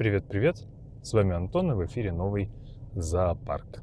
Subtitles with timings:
[0.00, 0.56] Привет-привет,
[1.02, 2.50] с вами Антон, и в эфире новый
[2.94, 3.82] зоопарк.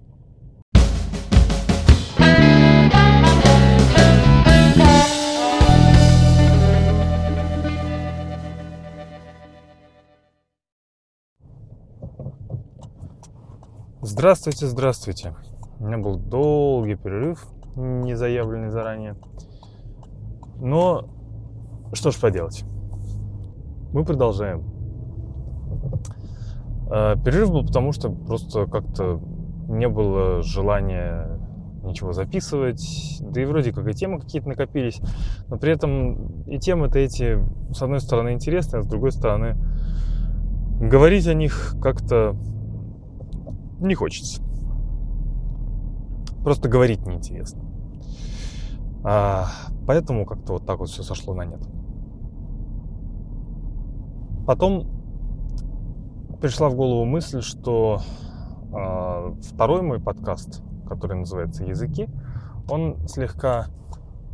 [14.01, 15.35] Здравствуйте, здравствуйте.
[15.79, 19.17] У меня был долгий перерыв, не заявленный заранее.
[20.55, 21.07] Но
[21.93, 22.63] что ж поделать.
[23.93, 24.76] Мы продолжаем.
[26.89, 29.19] А, перерыв был потому, что просто как-то
[29.67, 31.39] не было желания
[31.83, 34.99] ничего записывать, да и вроде как и темы какие-то накопились,
[35.47, 37.39] но при этом и темы-то эти,
[37.71, 39.55] с одной стороны, интересные, а с другой стороны,
[40.79, 42.35] говорить о них как-то
[43.79, 44.41] не хочется.
[46.43, 47.61] Просто говорить неинтересно.
[49.03, 49.47] А,
[49.85, 51.61] поэтому как-то вот так вот все сошло на нет.
[54.45, 54.96] Потом
[56.41, 57.99] пришла в голову мысль, что
[58.71, 62.07] э, второй мой подкаст, который называется «Языки»,
[62.69, 63.67] он слегка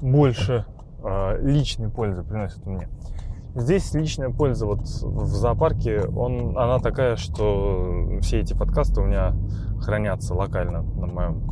[0.02, 0.66] больше
[1.04, 2.90] э, личной пользы приносит мне.
[3.56, 9.36] Здесь личная польза вот в зоопарке, он, она такая, что все эти подкасты у меня
[9.80, 11.44] хранятся локально на моем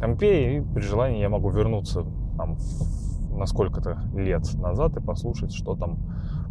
[0.00, 2.04] компе, и при желании я могу вернуться
[2.36, 2.58] там
[3.32, 5.98] на сколько-то лет назад и послушать, что там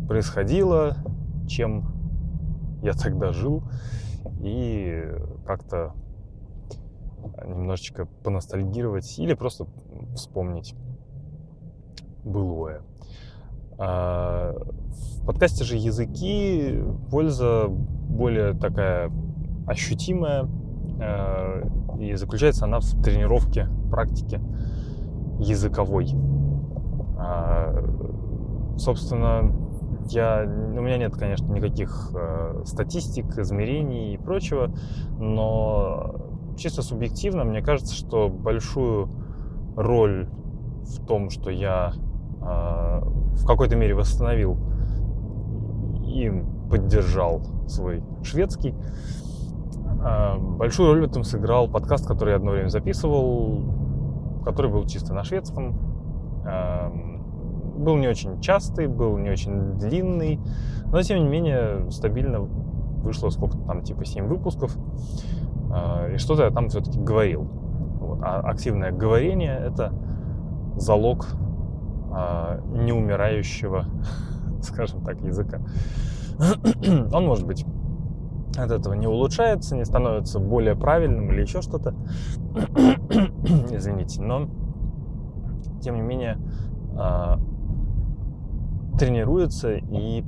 [0.08, 0.98] происходило,
[1.48, 1.97] чем
[2.82, 3.64] я тогда жил,
[4.42, 5.04] и
[5.46, 5.94] как-то
[7.46, 9.68] немножечко поностальгировать или просто
[10.16, 10.76] вспомнить
[12.24, 12.82] былое.
[13.78, 16.80] А, в подкасте же языки
[17.12, 19.12] польза более такая
[19.68, 20.48] ощутимая,
[21.00, 21.62] а,
[22.00, 24.42] и заключается она в тренировке, практике
[25.40, 26.10] языковой.
[27.20, 29.54] А, собственно,
[30.12, 34.72] я, у меня нет, конечно, никаких э, статистик, измерений и прочего,
[35.20, 36.16] но
[36.58, 39.10] чисто субъективно мне кажется, что большую
[39.76, 40.28] роль
[40.84, 41.94] в том, что я
[42.42, 44.58] э, в какой-то мере восстановил
[46.06, 46.32] и
[46.70, 54.42] поддержал свой шведский, э, большую роль в этом сыграл подкаст, который я одно время записывал,
[54.44, 55.78] который был чисто на шведском.
[56.46, 57.17] Э,
[57.78, 60.40] был не очень частый, был не очень длинный,
[60.92, 64.76] но тем не менее стабильно вышло сколько-то там, типа 7 выпусков,
[65.72, 67.44] а, и что-то я там все-таки говорил.
[67.44, 68.20] Вот.
[68.22, 69.94] А активное говорение— это
[70.76, 71.28] залог
[72.12, 73.86] а, неумирающего,
[74.62, 75.62] скажем так, языка.
[77.14, 77.66] Он, может быть,
[78.58, 81.94] от этого не улучшается, не становится более правильным или еще что-то.
[83.72, 84.50] Извините, но
[85.82, 86.38] тем не менее
[86.98, 87.40] а,
[88.98, 90.24] тренируется и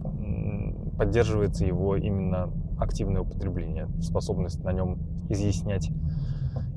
[0.97, 4.99] поддерживается его именно активное употребление, способность на нем
[5.29, 5.89] изъяснять,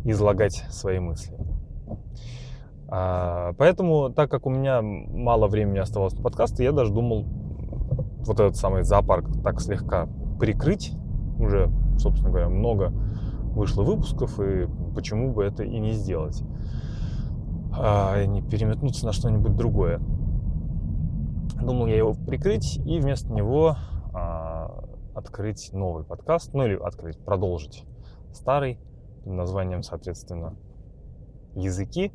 [0.04, 1.36] излагать свои мысли.
[2.88, 7.24] А, поэтому, так как у меня мало времени оставалось на подкасты, я даже думал
[8.26, 10.08] вот этот самый зоопарк так слегка
[10.38, 10.92] прикрыть.
[11.38, 12.92] Уже, собственно говоря, много
[13.54, 16.42] вышло выпусков, и почему бы это и не сделать.
[17.74, 20.00] А не переметнуться на что-нибудь другое.
[21.62, 23.76] Думал я его прикрыть и вместо него
[24.12, 24.84] а,
[25.14, 27.84] открыть новый подкаст, ну или открыть, продолжить
[28.32, 28.80] старый,
[29.22, 30.56] под названием, соответственно,
[31.54, 32.12] языки.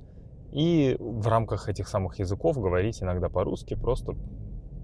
[0.51, 4.15] И в рамках этих самых языков говорить иногда по-русски, просто,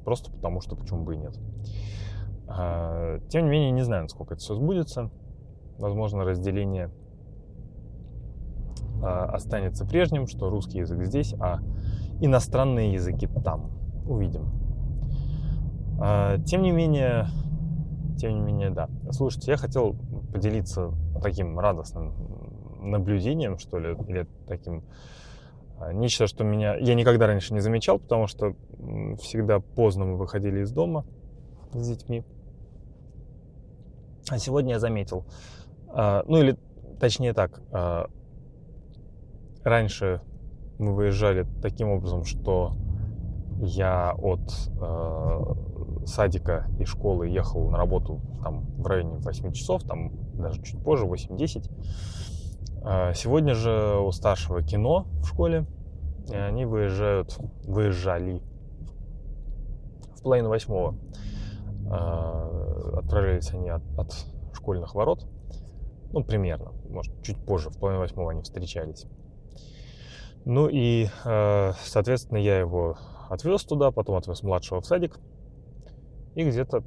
[0.05, 1.37] просто потому что почему бы и нет.
[2.47, 5.09] А, тем не менее, не знаю, насколько это все сбудется.
[5.77, 6.89] Возможно, разделение
[9.03, 11.59] а, останется прежним, что русский язык здесь, а
[12.21, 14.49] иностранные языки там увидим.
[15.99, 17.27] А, тем не менее,
[18.17, 18.89] тем не менее, да.
[19.11, 19.95] Слушайте, я хотел
[20.33, 20.91] поделиться
[21.21, 22.13] таким радостным
[22.81, 24.83] наблюдением, что ли, или таким
[25.79, 28.55] а, нечто, что меня я никогда раньше не замечал, потому что
[29.21, 31.05] всегда поздно мы выходили из дома
[31.73, 32.23] с детьми.
[34.29, 35.25] А сегодня я заметил,
[35.87, 36.57] а, ну или
[36.99, 37.61] точнее так,
[39.63, 40.21] раньше
[40.79, 42.75] мы выезжали таким образом, что
[43.65, 44.41] я от
[44.81, 50.83] э, садика и школы ехал на работу там в районе 8 часов, там даже чуть
[50.83, 51.69] позже, 8-10.
[52.85, 55.65] Э, сегодня же у старшего кино в школе,
[56.29, 58.41] и они выезжают, выезжали
[60.17, 60.95] в половину восьмого.
[61.89, 64.13] Э, отправлялись они от, от
[64.53, 65.25] школьных ворот,
[66.13, 69.07] ну, примерно, может, чуть позже, в половину восьмого они встречались.
[70.45, 72.97] Ну и, э, соответственно, я его
[73.33, 75.19] отвез туда, потом отвез младшего в садик.
[76.35, 76.83] И где-то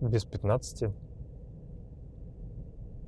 [0.00, 0.94] без 15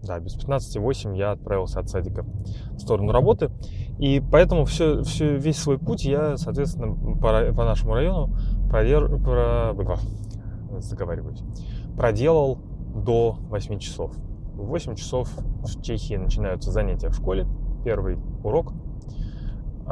[0.03, 2.25] Да, без 15.08 я отправился от садика
[2.73, 3.51] в сторону работы.
[3.99, 8.35] И поэтому все, все, весь свой путь я, соответственно, по, по нашему району
[8.71, 9.75] продер, про,
[10.79, 11.43] заговариваюсь,
[11.97, 12.59] проделал
[12.95, 14.17] до 8 часов.
[14.55, 15.31] В 8 часов
[15.62, 17.47] в Чехии начинаются занятия в школе,
[17.85, 18.73] первый урок.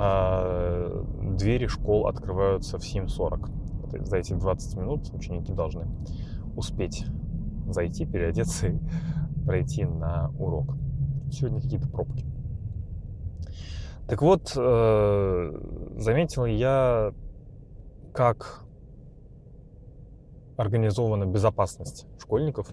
[0.01, 4.05] А двери школ открываются в 7.40.
[4.05, 5.87] За эти 20 минут ученики должны
[6.57, 7.05] успеть
[7.67, 8.79] зайти, переодеться и
[9.45, 10.77] пройти на урок.
[11.33, 12.25] Сегодня какие-то пробки.
[14.07, 15.61] Так вот, э,
[15.97, 17.13] заметил я,
[18.15, 18.63] как
[20.57, 22.71] организована безопасность школьников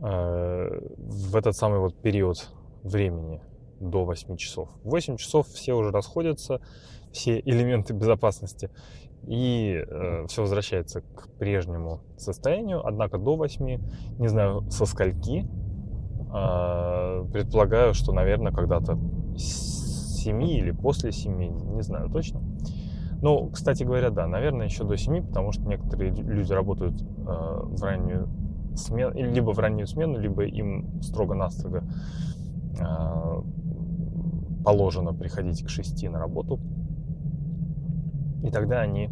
[0.00, 2.50] э, в этот самый вот период
[2.82, 3.42] времени
[3.80, 4.68] до 8 часов.
[4.82, 6.60] В 8 часов все уже расходятся,
[7.12, 8.70] все элементы безопасности,
[9.26, 12.86] и э, все возвращается к прежнему состоянию.
[12.86, 13.80] Однако до 8,
[14.18, 15.46] не знаю со скольки,
[16.34, 18.98] э, предполагаю, что, наверное, когда-то
[19.36, 22.42] с 7 или после 7, не знаю точно.
[23.22, 27.82] Ну, кстати говоря, да, наверное, еще до 7, потому что некоторые люди работают э, в
[27.82, 28.28] раннюю
[28.76, 31.84] смену, либо в раннюю смену, либо им строго-настрого
[34.64, 36.58] положено приходить к 6 на работу.
[38.42, 39.10] И тогда они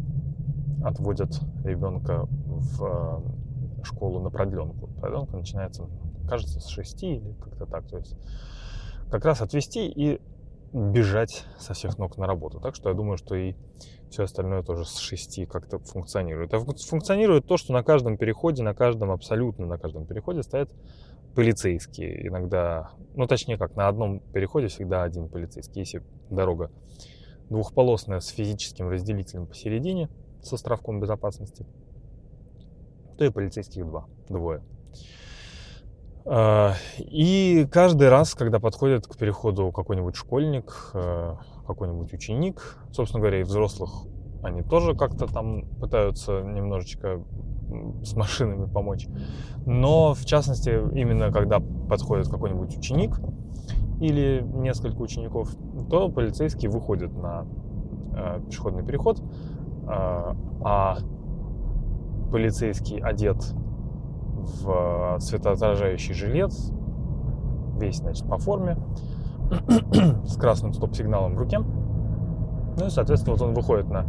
[0.83, 4.87] отводят ребенка в э, школу на продленку.
[4.99, 5.87] Продленка начинается,
[6.27, 7.87] кажется, с 6 или как-то так.
[7.87, 8.17] То есть
[9.09, 10.19] как раз отвести и
[10.73, 12.59] бежать со всех ног на работу.
[12.59, 13.55] Так что я думаю, что и
[14.09, 16.53] все остальное тоже с 6 как-то функционирует.
[16.53, 20.69] А функционирует то, что на каждом переходе, на каждом, абсолютно на каждом переходе стоят
[21.35, 22.27] полицейские.
[22.27, 25.81] Иногда, ну точнее как, на одном переходе всегда один полицейский.
[25.81, 26.71] Если дорога
[27.49, 30.09] двухполосная с физическим разделителем посередине,
[30.41, 31.65] с островком безопасности,
[33.17, 34.61] то и полицейских два, двое.
[36.25, 41.35] А, и каждый раз, когда подходит к переходу какой-нибудь школьник, э,
[41.67, 44.05] какой-нибудь ученик, собственно говоря, и взрослых,
[44.43, 47.21] они тоже как-то там пытаются немножечко
[48.03, 49.07] с машинами помочь.
[49.65, 53.19] Но, в частности, именно когда подходит какой-нибудь ученик
[53.99, 55.55] или несколько учеников,
[55.89, 57.45] то полицейские выходят на
[58.15, 59.23] э, пешеходный переход, э,
[59.87, 60.97] а
[62.31, 63.37] полицейский одет
[64.61, 66.51] в светоотражающий жилет,
[67.79, 68.77] весь, значит, по форме,
[70.25, 71.59] с красным стоп-сигналом в руке.
[72.77, 74.05] Ну и, соответственно, вот он выходит на,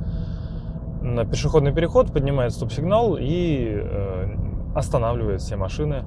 [1.02, 4.36] на пешеходный переход, поднимает стоп-сигнал и э,
[4.74, 6.04] останавливает все машины,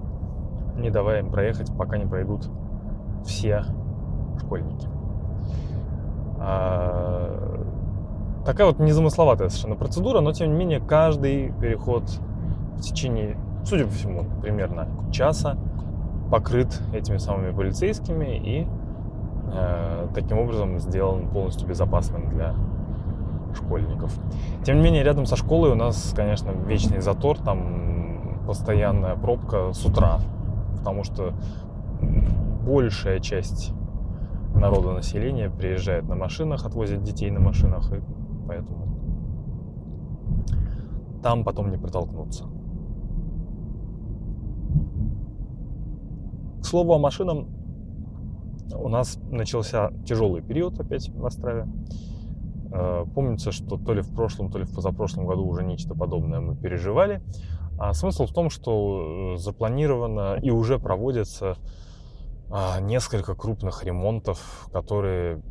[0.78, 2.50] не давая им проехать, пока не пройдут
[3.26, 3.64] все
[4.40, 4.88] школьники.
[6.40, 7.66] А,
[8.46, 12.04] такая вот незамысловатая совершенно процедура, но тем не менее каждый переход
[12.76, 13.38] в течение
[13.68, 15.58] судя по всему, примерно часа
[16.32, 18.68] покрыт этими самыми полицейскими и
[20.14, 22.56] таким образом сделан полностью безопасным для
[23.56, 24.18] школьников.
[24.64, 29.86] Тем не менее, рядом со школой у нас, конечно, вечный затор, там постоянная пробка с
[29.86, 30.20] утра,
[30.78, 31.34] потому что
[32.66, 33.74] большая часть
[34.54, 38.02] народа населения приезжает на машинах, отвозят детей на машинах, и
[38.48, 38.88] поэтому
[41.24, 42.46] там потом не протолкнуться.
[46.62, 47.48] К слову о машинам,
[48.74, 51.68] у нас начался тяжелый период опять в Острове.
[52.72, 56.40] Э, помнится, что то ли в прошлом, то ли в позапрошлом году уже нечто подобное
[56.40, 57.22] мы переживали.
[57.80, 61.58] А смысл в том, что э, запланировано и уже проводится
[62.50, 65.42] а, несколько крупных ремонтов, которые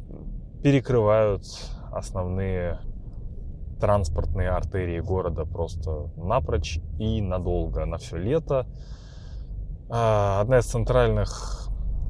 [0.62, 1.44] перекрывают
[1.92, 2.80] основные
[3.78, 8.66] транспортные артерии города просто напрочь и надолго, на все лето.
[9.90, 11.65] А, одна из центральных,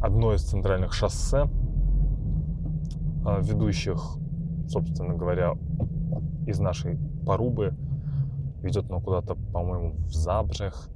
[0.07, 1.49] одно из центральных шоссе,
[3.25, 4.01] а, ведущих,
[4.69, 5.55] собственно говоря,
[6.47, 7.75] из нашей Порубы,
[8.63, 10.89] ведет ну, куда-то, по-моему, в Забжех,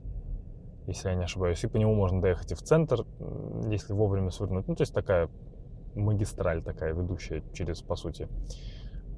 [0.87, 1.63] если я не ошибаюсь.
[1.65, 3.05] И по нему можно доехать и в центр,
[3.69, 4.69] если вовремя свернуть.
[4.69, 5.29] Ну, то есть такая
[5.95, 8.29] магистраль такая, ведущая через, по сути,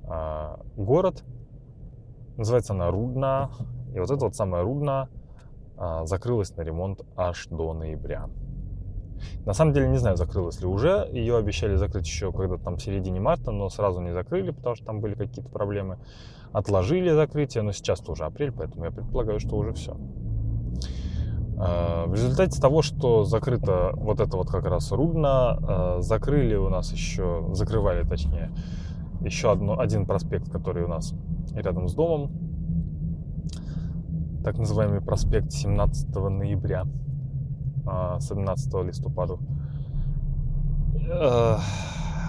[0.05, 1.23] а, город.
[2.39, 3.51] Называется она Рудна.
[3.95, 5.09] И вот это вот самая Рудна–
[5.77, 8.29] а, закрылась на ремонт аж до ноября.
[9.45, 11.09] На самом деле не знаю, закрылась ли уже.
[11.13, 14.85] Ее обещали закрыть еще когда-то там в середине марта, но сразу не закрыли, потому что
[14.85, 15.99] там были какие-то проблемы.
[16.53, 19.97] Отложили закрытие, но сейчас тоже апрель, поэтому я предполагаю, что уже все.
[21.59, 26.69] А, в результате того, что закрыто вот это вот как раз Рудно, а, закрыли у
[26.69, 28.51] нас еще, закрывали точнее,
[29.21, 31.15] еще одно, один проспект, который у нас
[31.55, 32.33] рядом с домом,
[34.43, 36.85] так называемый проспект 17 ноября.
[37.87, 39.39] А, с 17 листопада.
[41.11, 41.57] Э,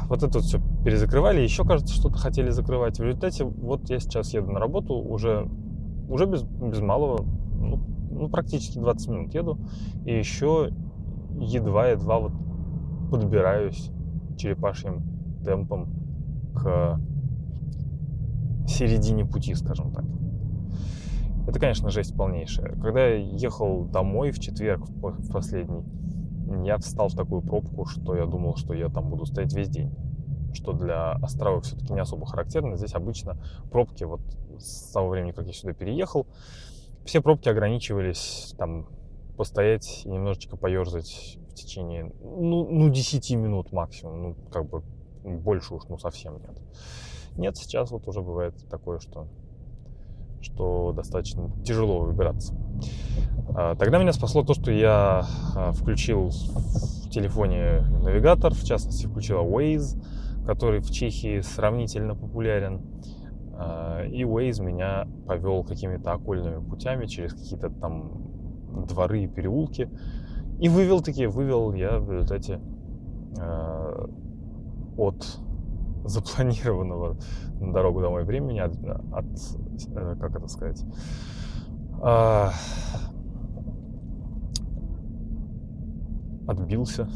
[0.10, 3.00] вот это вот все перезакрывали, еще, кажется, что-то хотели закрывать.
[3.00, 5.50] В результате вот я сейчас еду на работу уже,
[6.10, 7.80] уже без, без малого, ну,
[8.12, 9.58] ну, практически 20 минут еду,
[10.06, 10.72] и еще
[11.40, 12.34] едва-едва вот
[13.10, 13.92] подбираюсь
[14.38, 15.04] черепашьим
[15.44, 15.88] темпом
[16.56, 17.00] к
[18.68, 20.06] середине пути, скажем так.
[21.48, 22.76] Это, конечно, жесть полнейшая.
[22.82, 25.84] Когда я ехал домой в четверг, в последний,
[26.66, 29.94] я встал в такую пробку, что я думал, что я там буду стоять весь день.
[30.54, 32.78] Что для Острова все-таки не особо характерно.
[32.78, 33.38] Здесь обычно
[33.72, 34.22] пробки, вот
[34.58, 36.28] с того времени, как я сюда переехал,
[37.06, 38.88] все пробки ограничивались там
[39.36, 44.22] постоять и немножечко поерзать в течение, ну, ну 10 минут максимум.
[44.22, 44.84] Ну, как бы
[45.24, 46.62] больше уж, ну, совсем нет.
[47.36, 49.28] Нет, сейчас вот уже бывает такое, что
[50.44, 52.54] что достаточно тяжело выбираться.
[53.56, 59.40] А, тогда меня спасло то, что я а, включил в телефоне навигатор, в частности, включил
[59.40, 60.02] Waze,
[60.46, 62.82] который в Чехии сравнительно популярен.
[63.56, 69.90] А, и Waze меня повел какими-то окольными путями через какие-то там дворы и переулки.
[70.60, 72.60] И вывел такие, вывел я в результате
[74.96, 75.40] от
[76.08, 77.18] запланированного
[77.60, 78.74] на дорогу домой времени от,
[79.14, 79.26] от
[79.96, 80.84] э, как это сказать,
[82.02, 82.52] а,
[86.48, 87.08] отбился.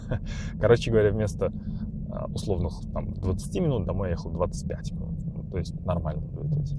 [0.60, 1.52] Короче говоря, вместо
[2.10, 5.18] а, условных там, 20 минут домой ехал 25 минут.
[5.24, 6.76] Ну, то есть нормально будет.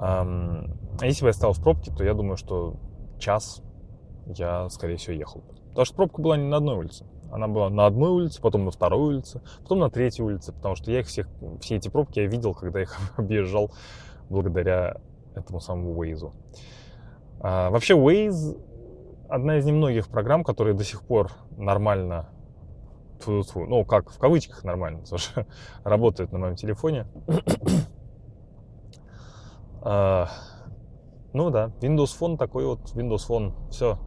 [0.00, 2.76] А если бы я стал в пробке, то я думаю, что
[3.18, 3.62] час
[4.26, 5.42] я, скорее всего, ехал.
[5.70, 7.04] Потому что пробка была не на одной улице.
[7.30, 10.90] Она была на одной улице, потом на второй улице, потом на третьей улице, потому что
[10.90, 11.28] я их всех,
[11.60, 13.70] все эти пробки я видел, когда их объезжал
[14.30, 14.96] благодаря
[15.34, 16.32] этому самому Waze.
[17.40, 18.60] А, вообще Waze
[19.28, 22.28] одна из немногих программ, которые до сих пор нормально,
[23.20, 25.46] тьфу -тьфу, ну как в кавычках нормально, тоже
[25.84, 27.06] работает на моем телефоне.
[29.82, 30.28] а,
[31.32, 33.98] ну да, Windows Phone такой вот, Windows Phone, все,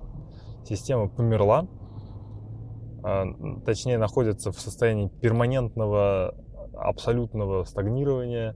[0.65, 1.67] система померла,
[3.65, 6.35] точнее находится в состоянии перманентного
[6.73, 8.55] абсолютного стагнирования,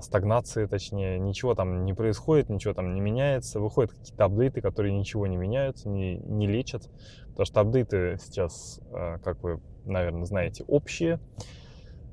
[0.00, 5.26] стагнации, точнее, ничего там не происходит, ничего там не меняется, выходят какие-то апдейты, которые ничего
[5.26, 6.88] не меняют, не, не лечат,
[7.28, 11.20] потому что апдейты сейчас, а, как вы, наверное, знаете, общие.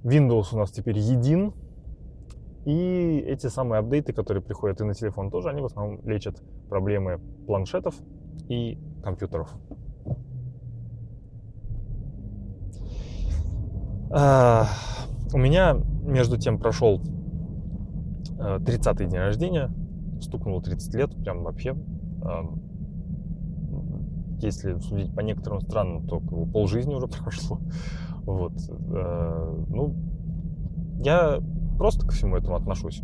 [0.03, 1.53] Windows у нас теперь един,
[2.65, 7.19] и эти самые апдейты, которые приходят и на телефон тоже, они в основном лечат проблемы
[7.47, 7.95] планшетов
[8.49, 9.49] и компьютеров.
[14.11, 17.01] У меня, между тем, прошел
[18.39, 19.71] 30-й э, день рождения,
[20.21, 21.75] стукнуло 30 лет, прям вообще.
[24.41, 27.59] Если судить по некоторым странам, то полжизни уже прошло.
[28.23, 28.53] Вот.
[28.87, 29.95] Ну,
[31.03, 31.39] я
[31.77, 33.01] просто ко всему этому отношусь.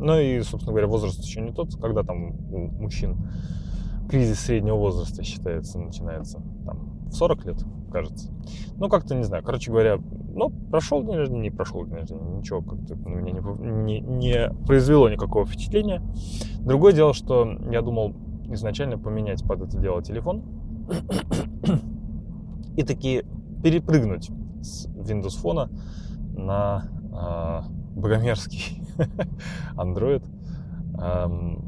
[0.00, 3.16] Ну и, собственно говоря, возраст еще не тот, когда там у мужчин
[4.08, 8.30] кризис среднего возраста считается, начинается там в 40 лет, кажется.
[8.76, 9.42] Ну, как-то не знаю.
[9.42, 9.98] Короче говоря,
[10.38, 14.50] ну, прошел день рождения, не прошел день рождения, ничего как-то на меня не, не, не
[14.66, 16.00] произвело никакого впечатления.
[16.60, 18.14] Другое дело, что я думал
[18.50, 20.44] изначально поменять под это дело телефон
[22.76, 23.24] и таки
[23.62, 24.30] перепрыгнуть
[24.62, 25.68] с Windows Phone
[26.36, 28.82] на э, богомерзкий
[29.76, 30.24] Android.
[31.00, 31.58] Эм,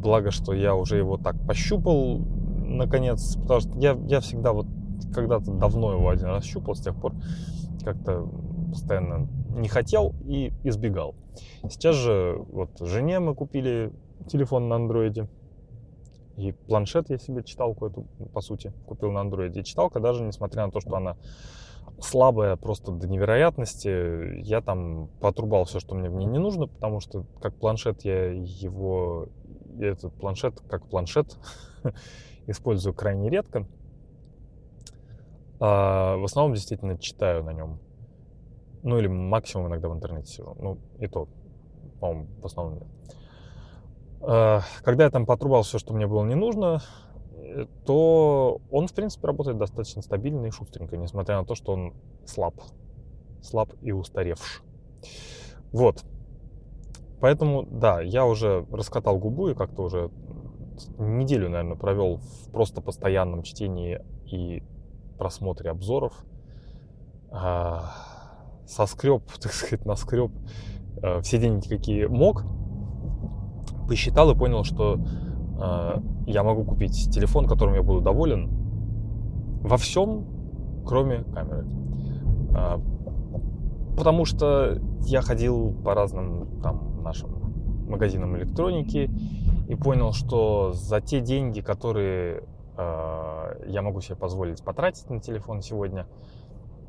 [0.00, 4.66] благо, что я уже его так пощупал наконец, потому что я, я всегда вот
[5.12, 7.14] когда-то давно его один раз щупал, с тех пор
[7.84, 8.28] как-то
[8.70, 11.14] постоянно не хотел и избегал.
[11.68, 13.92] Сейчас же вот жене мы купили
[14.28, 15.28] телефон на андроиде.
[16.36, 19.60] И планшет я себе читал какой-то, по сути, купил на андроиде.
[19.60, 21.16] И читал, когда же, несмотря на то, что она
[22.00, 27.00] слабая просто до невероятности, я там потрубал все, что мне в ней не нужно, потому
[27.00, 29.28] что как планшет я его,
[29.78, 31.38] я этот планшет как планшет
[32.46, 33.66] использую крайне редко.
[35.60, 37.80] А, в основном действительно читаю на нем.
[38.82, 40.54] Ну или максимум иногда в интернете сижу.
[40.58, 41.28] Ну и то,
[42.00, 42.88] по-моему, в основном нет.
[44.20, 46.80] А, когда я там потрубал все, что мне было не нужно,
[47.34, 51.94] э, то он, в принципе, работает достаточно стабильно и шустренько, несмотря на то, что он
[52.24, 52.54] слаб.
[53.42, 54.62] Слаб и устаревш.
[55.72, 56.04] Вот.
[57.20, 60.10] Поэтому, да, я уже раскатал губу и как-то уже
[60.98, 64.62] неделю, наверное, провел в просто постоянном чтении и
[65.18, 66.24] просмотре обзоров.
[67.30, 67.90] А,
[68.66, 70.30] соскреб, так сказать, наскреб
[71.02, 72.44] а, все деньги, какие мог.
[73.88, 75.00] Посчитал и понял, что
[75.58, 78.50] э, я могу купить телефон, которым я буду доволен
[79.62, 80.26] во всем,
[80.86, 81.66] кроме камеры.
[82.54, 82.78] Э,
[83.96, 87.30] потому что я ходил по разным там нашим
[87.88, 89.10] магазинам электроники
[89.68, 92.42] и понял, что за те деньги, которые э,
[92.78, 96.06] я могу себе позволить потратить на телефон сегодня,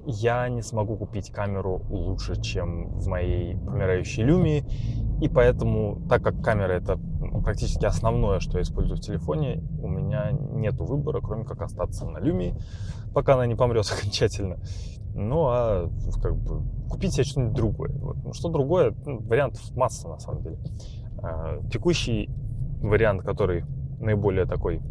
[0.05, 4.63] я не смогу купить камеру лучше, чем в моей помирающей люме.
[5.21, 6.97] И поэтому, так как камера это
[7.43, 12.19] практически основное, что я использую в телефоне, у меня нет выбора, кроме как остаться на
[12.19, 12.55] люме,
[13.13, 14.57] пока она не помрет окончательно.
[15.13, 15.89] Ну, а
[16.21, 17.91] как бы купить себе что-нибудь другое.
[17.99, 18.17] Вот.
[18.23, 20.57] Ну, что другое, ну, вариантов масса на самом деле.
[21.21, 22.29] А, текущий
[22.81, 23.65] вариант, который
[23.99, 24.81] наиболее такой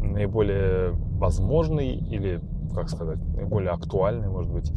[0.00, 2.40] наиболее возможный или,
[2.74, 4.72] как сказать, наиболее актуальный, может быть,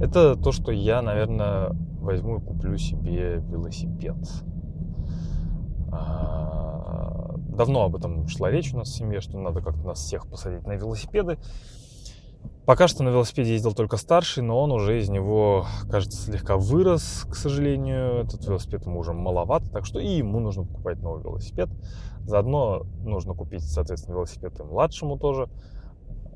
[0.00, 4.16] это то, что я, наверное, возьму и куплю себе велосипед.
[5.90, 10.28] А, давно об этом шла речь у нас в семье, что надо как-то нас всех
[10.28, 11.38] посадить на велосипеды.
[12.64, 17.26] Пока что на велосипеде ездил только старший, но он уже из него, кажется, слегка вырос,
[17.30, 18.24] к сожалению.
[18.24, 21.68] Этот велосипед ему уже маловато, так что и ему нужно покупать новый велосипед.
[22.24, 25.48] Заодно нужно купить, соответственно, велосипед и младшему тоже.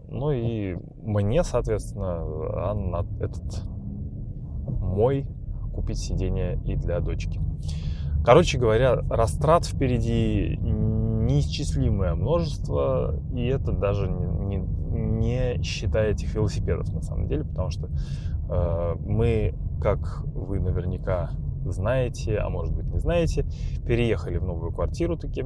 [0.09, 3.64] Ну и мне, соответственно, а этот
[4.67, 5.26] мой
[5.75, 7.40] купить сиденье и для дочки.
[8.25, 14.57] Короче говоря, растрат впереди неисчислимое множество, и это даже не, не,
[15.21, 17.89] не считая этих велосипедов на самом деле, потому что
[18.49, 21.31] э, мы, как вы наверняка
[21.67, 23.45] знаете, а может быть не знаете,
[23.87, 25.45] переехали в новую квартиру таки.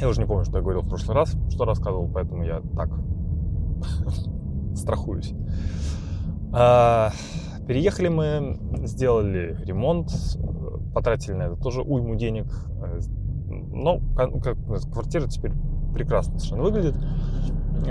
[0.00, 2.88] Я уже не помню, что я говорил в прошлый раз, что рассказывал, поэтому я так
[4.74, 5.34] страхуюсь.
[6.52, 7.10] А,
[7.66, 10.10] переехали мы, сделали ремонт,
[10.94, 12.46] потратили на это тоже уйму денег.
[13.72, 14.30] Но как,
[14.92, 15.52] квартира теперь
[15.92, 16.96] прекрасно совершенно выглядит.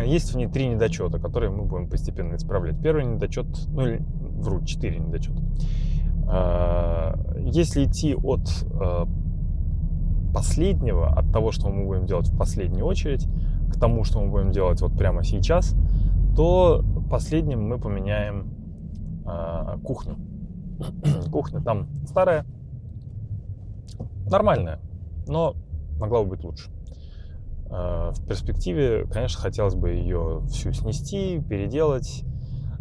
[0.05, 2.81] Есть в ней три недочета, которые мы будем постепенно исправлять.
[2.81, 4.01] Первый недочет, ну или
[4.37, 5.41] вру, четыре недочета.
[6.29, 9.07] А, если идти от а,
[10.33, 13.27] последнего, от того, что мы будем делать в последнюю очередь,
[13.71, 15.75] к тому, что мы будем делать вот прямо сейчас,
[16.35, 18.53] то последним мы поменяем
[19.25, 20.17] э, кухню.
[21.31, 22.45] Кухня там старая,
[24.29, 24.79] нормальная,
[25.27, 25.55] но
[25.99, 26.69] могла бы быть лучше.
[27.69, 32.23] Э, в перспективе, конечно, хотелось бы ее всю снести, переделать.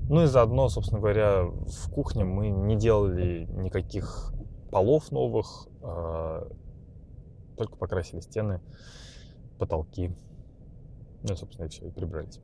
[0.09, 4.33] Ну и заодно, собственно говоря, в кухне мы не делали никаких
[4.71, 6.49] полов новых, э,
[7.57, 8.61] только покрасили стены,
[9.59, 10.15] потолки.
[11.23, 12.41] Ну собственно, и все, и прибрались.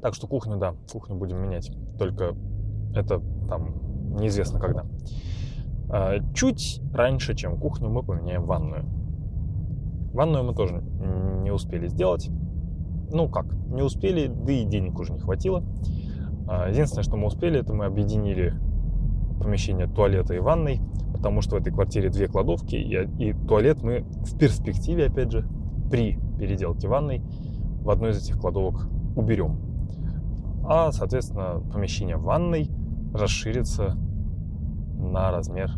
[0.00, 1.70] Так что кухню, да, кухню будем менять.
[1.98, 2.34] Только
[2.94, 4.84] это там неизвестно когда.
[5.92, 9.03] Э, чуть раньше, чем кухню, мы поменяем ванную.
[10.14, 10.82] Ванную мы тоже
[11.42, 12.30] не успели сделать.
[13.12, 15.62] Ну как, не успели, да и денег уже не хватило.
[16.46, 18.54] А, единственное, что мы успели, это мы объединили
[19.40, 20.80] помещение туалета и ванной,
[21.12, 25.46] потому что в этой квартире две кладовки, и, и туалет мы в перспективе, опять же,
[25.90, 27.22] при переделке ванной
[27.82, 29.58] в одной из этих кладовок уберем.
[30.66, 32.70] А, соответственно, помещение ванной
[33.12, 33.96] расширится
[34.96, 35.70] на размер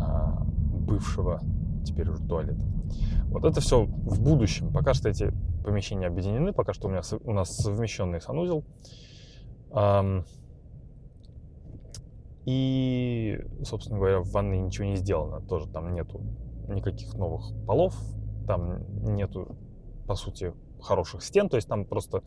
[0.00, 1.40] а, бывшего
[1.84, 2.67] теперь уже туалета.
[3.30, 4.72] Вот это все в будущем.
[4.72, 5.32] Пока что эти
[5.64, 8.64] помещения объединены, пока что у, меня, у нас совмещенный санузел.
[12.46, 15.40] И, собственно говоря, в ванной ничего не сделано.
[15.42, 16.22] Тоже там нету
[16.68, 17.94] никаких новых полов,
[18.46, 19.56] там нету,
[20.06, 21.50] по сути, хороших стен.
[21.50, 22.22] То есть там просто,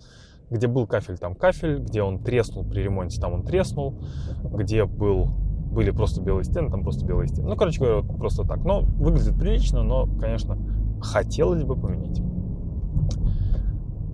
[0.52, 4.00] где был кафель, там кафель, где он треснул при ремонте, там он треснул,
[4.44, 5.30] где был
[5.72, 7.48] были просто белые стены, там просто белые стены.
[7.48, 8.64] Ну, короче говоря, вот просто так.
[8.64, 10.58] Но выглядит прилично, но, конечно,
[11.02, 12.22] хотелось бы поменять.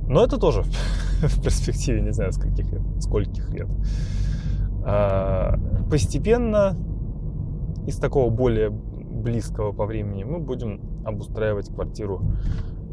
[0.07, 0.63] Но это тоже
[1.21, 2.81] в перспективе, не знаю, скольких лет.
[2.99, 3.67] Скольких лет.
[4.85, 6.77] А, постепенно
[7.87, 12.21] из такого более близкого по времени мы будем обустраивать квартиру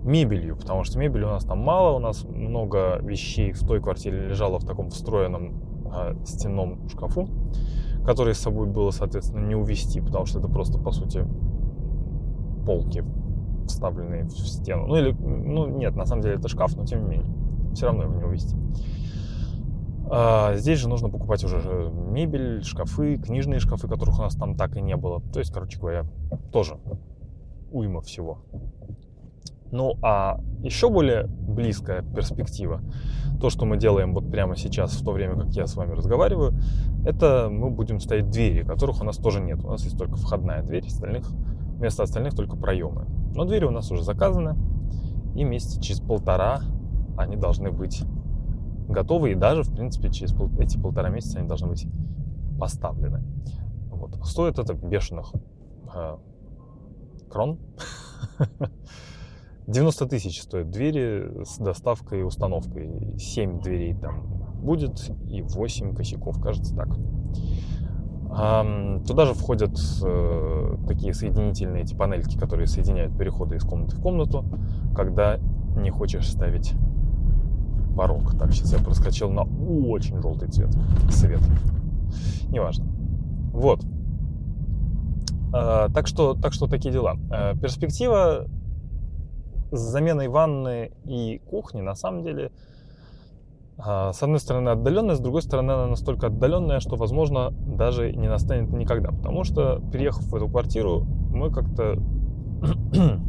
[0.05, 4.29] мебелью, потому что мебели у нас там мало, у нас много вещей в той квартире
[4.29, 5.55] лежало в таком встроенном
[5.95, 7.29] э, стенном шкафу
[8.05, 11.27] который с собой было, соответственно, не увести, потому что это просто, по сути,
[12.67, 13.05] полки,
[13.67, 14.87] вставленные в стену.
[14.87, 18.05] Ну или, ну нет, на самом деле это шкаф, но тем не менее, все равно
[18.05, 18.57] его не увести.
[20.11, 24.77] А, здесь же нужно покупать уже мебель, шкафы, книжные шкафы, которых у нас там так
[24.77, 25.21] и не было.
[25.33, 26.05] То есть, короче говоря,
[26.53, 26.79] тоже
[27.73, 28.39] уйма всего.
[29.75, 32.81] Ну а еще более близкая перспектива,
[33.41, 36.55] то, что мы делаем вот прямо сейчас, в то время, как я с вами разговариваю,
[37.05, 39.65] это мы будем ставить двери, которых у нас тоже нет.
[39.65, 41.29] У нас есть только входная дверь, остальных
[41.77, 43.05] Вместо остальных только проемы.
[43.35, 44.57] Но двери у нас уже заказаны,
[45.35, 46.61] и месяца через полтора
[47.17, 48.05] они должны быть
[48.89, 51.85] готовы, и даже, в принципе, через пол, эти полтора месяца они должны быть
[52.61, 53.25] поставлены.
[53.91, 54.25] Вот.
[54.25, 55.33] Стоит это бешеных
[55.93, 56.17] э,
[57.29, 57.59] крон.
[59.67, 63.19] 90 тысяч стоят двери с доставкой и установкой.
[63.19, 64.27] 7 дверей там
[64.63, 66.89] будет и 8 косяков, кажется так.
[69.07, 74.45] Туда же входят э, такие соединительные эти панельки, которые соединяют переходы из комнаты в комнату,
[74.97, 75.39] когда
[75.77, 76.75] не хочешь ставить
[77.97, 78.37] порог.
[78.37, 80.75] Так, сейчас я проскочил на очень желтый цвет,
[81.11, 81.41] свет.
[82.49, 82.87] Неважно.
[83.53, 83.85] Вот.
[85.53, 87.17] А, так что, так что такие дела.
[87.31, 88.49] А, перспектива
[89.77, 92.53] с заменой ванны и кухни на самом деле
[93.77, 98.29] а, с одной стороны отдаленная, с другой стороны она настолько отдаленная, что, возможно, даже не
[98.29, 99.11] настанет никогда.
[99.11, 101.97] Потому что, переехав в эту квартиру, мы как-то...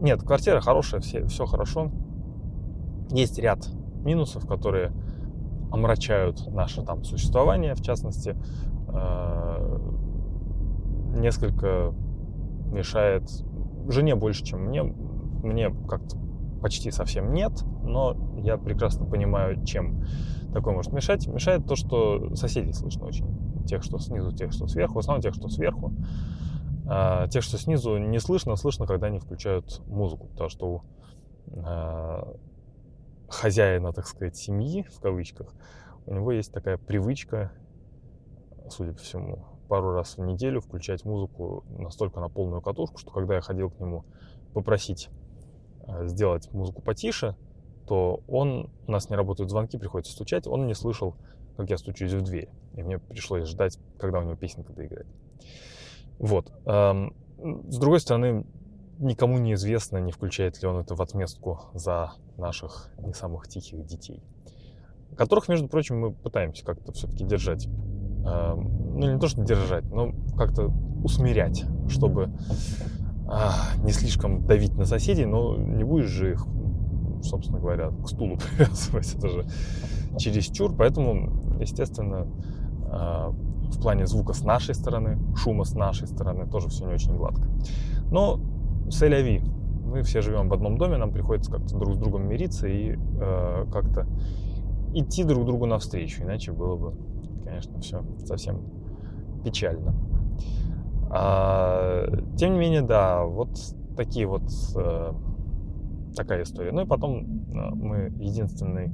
[0.00, 1.90] Нет, квартира хорошая, все, все хорошо.
[3.10, 3.68] Есть ряд
[4.04, 4.92] минусов, которые
[5.70, 8.34] омрачают наше там существование, в частности,
[8.88, 9.78] э,
[11.16, 11.92] несколько
[12.72, 13.30] мешает
[13.88, 14.94] жене больше, чем мне.
[15.42, 16.16] Мне как-то
[16.60, 20.04] почти совсем нет, но я прекрасно понимаю, чем
[20.52, 21.26] такое может мешать.
[21.26, 23.64] Мешает то, что соседей слышно очень.
[23.66, 24.94] Тех, что снизу, тех, что сверху.
[24.94, 25.92] В основном тех, что сверху.
[26.86, 28.56] А тех, что снизу, не слышно.
[28.56, 30.26] Слышно, когда они включают музыку.
[30.28, 30.82] Потому что у
[31.64, 32.36] а,
[33.28, 35.54] хозяина, так сказать, семьи, в кавычках,
[36.06, 37.52] у него есть такая привычка,
[38.68, 43.36] судя по всему, пару раз в неделю включать музыку настолько на полную катушку, что когда
[43.36, 44.04] я ходил к нему
[44.52, 45.08] попросить
[46.04, 47.36] сделать музыку потише,
[47.86, 51.16] то он, у нас не работают звонки, приходится стучать, он не слышал,
[51.56, 52.48] как я стучусь в дверь.
[52.74, 55.08] И мне пришлось ждать, когда у него песенка доиграет.
[56.18, 56.52] Вот.
[56.66, 57.14] Эм,
[57.68, 58.46] с другой стороны,
[58.98, 63.84] никому не известно, не включает ли он это в отместку за наших не самых тихих
[63.86, 64.22] детей.
[65.16, 67.66] Которых, между прочим, мы пытаемся как-то все-таки держать.
[68.24, 70.70] Э, ну, не то, что держать, но как-то
[71.02, 72.30] усмирять, чтобы
[73.82, 76.46] не слишком давить на соседей, но не будешь же их,
[77.22, 79.14] собственно говоря, к стулу привязывать.
[79.14, 79.46] Это же
[80.18, 80.74] чересчур.
[80.74, 82.26] Поэтому, естественно,
[82.90, 87.16] а, в плане звука с нашей стороны, шума с нашей стороны тоже все не очень
[87.16, 87.48] гладко.
[88.10, 88.40] Но
[88.90, 89.42] Селяви.
[89.84, 93.66] Мы все живем в одном доме, нам приходится как-то друг с другом мириться и э,
[93.72, 94.06] как-то
[94.94, 96.94] идти друг другу навстречу, иначе было бы,
[97.44, 98.60] конечно, все совсем
[99.44, 99.94] печально.
[101.10, 103.50] А, тем не менее, да, вот
[103.96, 104.44] такие вот
[104.76, 105.12] э,
[106.14, 106.72] такая история.
[106.72, 108.92] Ну и потом э, мы единственный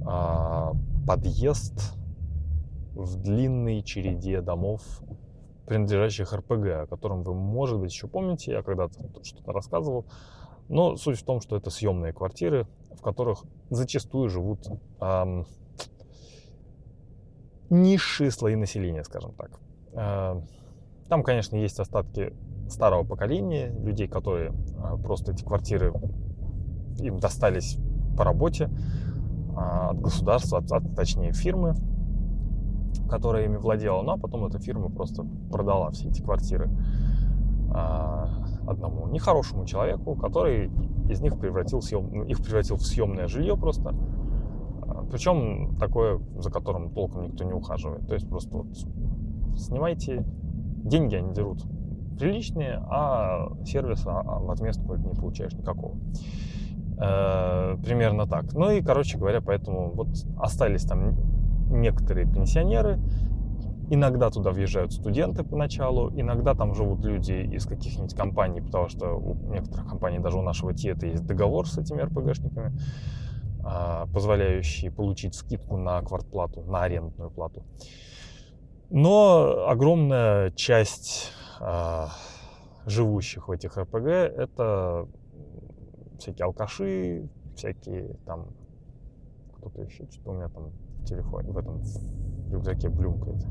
[0.00, 0.72] э,
[1.06, 1.94] подъезд
[2.94, 4.82] в длинной череде домов
[5.66, 10.06] принадлежащих РПГ, о котором вы, может быть, еще помните, я когда-то что-то рассказывал.
[10.68, 14.66] Но суть в том, что это съемные квартиры, в которых зачастую живут
[15.00, 15.46] эм,
[17.68, 19.60] низшие слои населения, скажем так.
[19.92, 20.40] Э,
[21.08, 22.32] там, конечно, есть остатки
[22.68, 25.92] старого поколения, людей, которые э, просто эти квартиры
[26.98, 27.78] им достались
[28.16, 31.74] по работе э, от государства, от, от, точнее фирмы,
[33.08, 36.70] которая ими владела, ну а потом эта фирма просто продала все эти квартиры
[37.72, 38.28] а,
[38.66, 40.70] одному нехорошему человеку, который
[41.10, 43.94] из них превратил, съем, ну, их превратил в съемное жилье просто.
[44.82, 48.06] А, Причем такое, за которым толком никто не ухаживает.
[48.06, 48.66] То есть просто вот
[49.56, 50.24] снимайте,
[50.86, 51.62] деньги они дерут
[52.18, 55.96] приличные, а сервиса а, в отместку не получаешь никакого.
[56.98, 58.52] Э, примерно так.
[58.54, 61.14] Ну и, короче говоря, поэтому вот остались там
[61.70, 62.98] некоторые пенсионеры,
[63.90, 69.34] иногда туда въезжают студенты поначалу, иногда там живут люди из каких-нибудь компаний, потому что у
[69.52, 72.72] некоторых компаний, даже у нашего ТИЭТа есть договор с этими РПГшниками,
[73.62, 77.62] а, позволяющий получить скидку на квартплату, на арендную плату.
[78.90, 82.10] Но огромная часть а,
[82.86, 85.08] живущих в этих РПГ это
[86.18, 88.48] всякие алкаши, всякие там
[89.56, 90.70] кто-то еще, что-то у меня там
[91.04, 91.82] телефоне, в этом
[92.50, 93.44] рюкзаке блюмкает.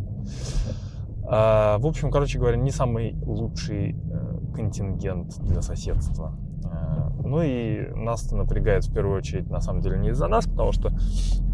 [1.27, 6.37] А, в общем, короче говоря, не самый лучший э, контингент для соседства.
[6.65, 10.71] А, ну и нас напрягает в первую очередь, на самом деле, не из-за нас, потому
[10.71, 10.91] что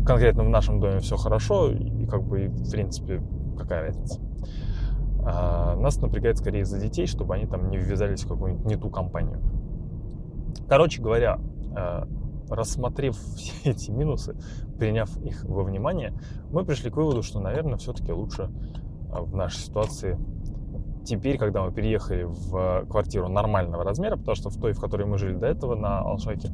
[0.05, 3.21] конкретно в нашем доме все хорошо, и как бы, в принципе,
[3.61, 4.19] какая разница.
[5.23, 8.89] А, нас напрягает скорее из-за детей, чтобы они там не ввязались в какую-нибудь не ту
[8.89, 9.39] компанию.
[10.67, 11.39] Короче говоря,
[11.75, 12.03] э,
[12.49, 14.35] рассмотрев все эти минусы,
[14.79, 16.13] приняв их во внимание,
[16.51, 18.49] мы пришли к выводу, что, наверное, все-таки лучше
[19.11, 20.17] а, в нашей ситуации
[21.05, 25.17] теперь, когда мы переехали в квартиру нормального размера, потому что в той, в которой мы
[25.17, 26.49] жили до этого на Алшаке,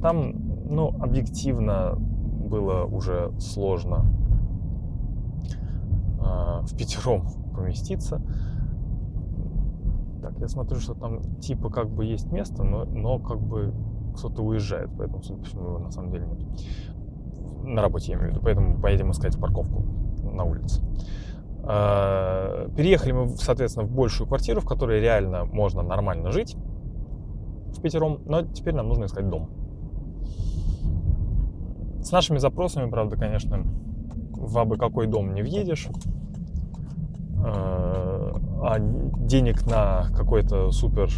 [0.00, 0.34] там,
[0.68, 4.04] ну, объективно было уже сложно
[6.20, 8.20] в пятером поместиться.
[10.22, 13.72] Так, я смотрю, что там типа как бы есть место, но, но как бы
[14.16, 16.38] кто-то уезжает, поэтому, судя по всему, его на самом деле нет.
[17.64, 19.82] На работе я имею в виду, поэтому поедем искать парковку
[20.22, 20.82] на улице.
[21.62, 26.56] А, переехали мы, соответственно, в большую квартиру, в которой реально можно нормально жить
[27.76, 29.50] в пятером, но теперь нам нужно искать дом.
[32.02, 33.64] С нашими запросами, правда, конечно,
[34.40, 35.88] в абы какой дом не въедешь.
[37.44, 41.10] А, а денег на какой-то супер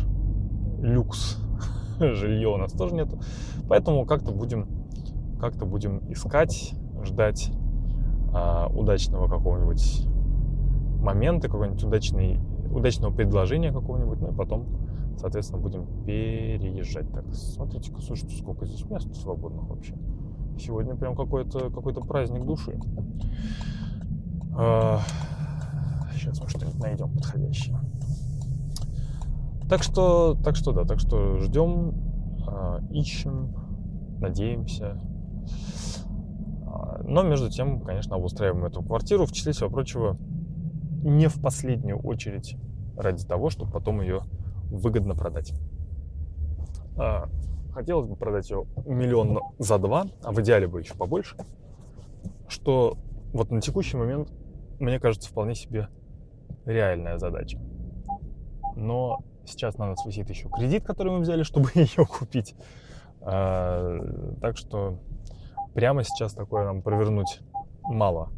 [0.80, 1.38] люкс
[1.98, 3.20] жилье у нас тоже нету.
[3.68, 4.66] Поэтому как-то будем,
[5.40, 7.50] как-то будем искать, ждать
[8.34, 10.06] а, удачного какого-нибудь
[11.00, 12.38] момента, какого-нибудь удачный,
[12.70, 14.66] удачного предложения какого-нибудь, ну и потом,
[15.18, 17.10] соответственно, будем переезжать.
[17.12, 19.94] Так, смотрите-ка, слушайте, сколько здесь мест свободных вообще.
[20.58, 22.78] Сегодня прям какой-то какой праздник души.
[24.56, 25.00] А,
[26.14, 27.78] сейчас мы что-нибудь найдем подходящее.
[29.68, 31.94] Так что, так что да, так что ждем,
[32.46, 33.54] а, ищем,
[34.20, 35.00] надеемся.
[36.66, 40.16] А, но между тем, конечно, обустраиваем эту квартиру, в числе всего прочего,
[41.02, 42.56] не в последнюю очередь
[42.96, 44.20] ради того, чтобы потом ее
[44.70, 45.54] выгодно продать.
[47.72, 51.36] Хотелось бы продать ее миллион за два, а в идеале бы еще побольше,
[52.48, 52.98] что
[53.32, 54.30] вот на текущий момент,
[54.78, 55.88] мне кажется, вполне себе
[56.66, 57.58] реальная задача.
[58.76, 62.54] Но сейчас на нас висит еще кредит, который мы взяли, чтобы ее купить.
[63.20, 63.98] А,
[64.40, 64.98] так что
[65.74, 67.40] прямо сейчас такое нам провернуть
[67.84, 68.30] мало,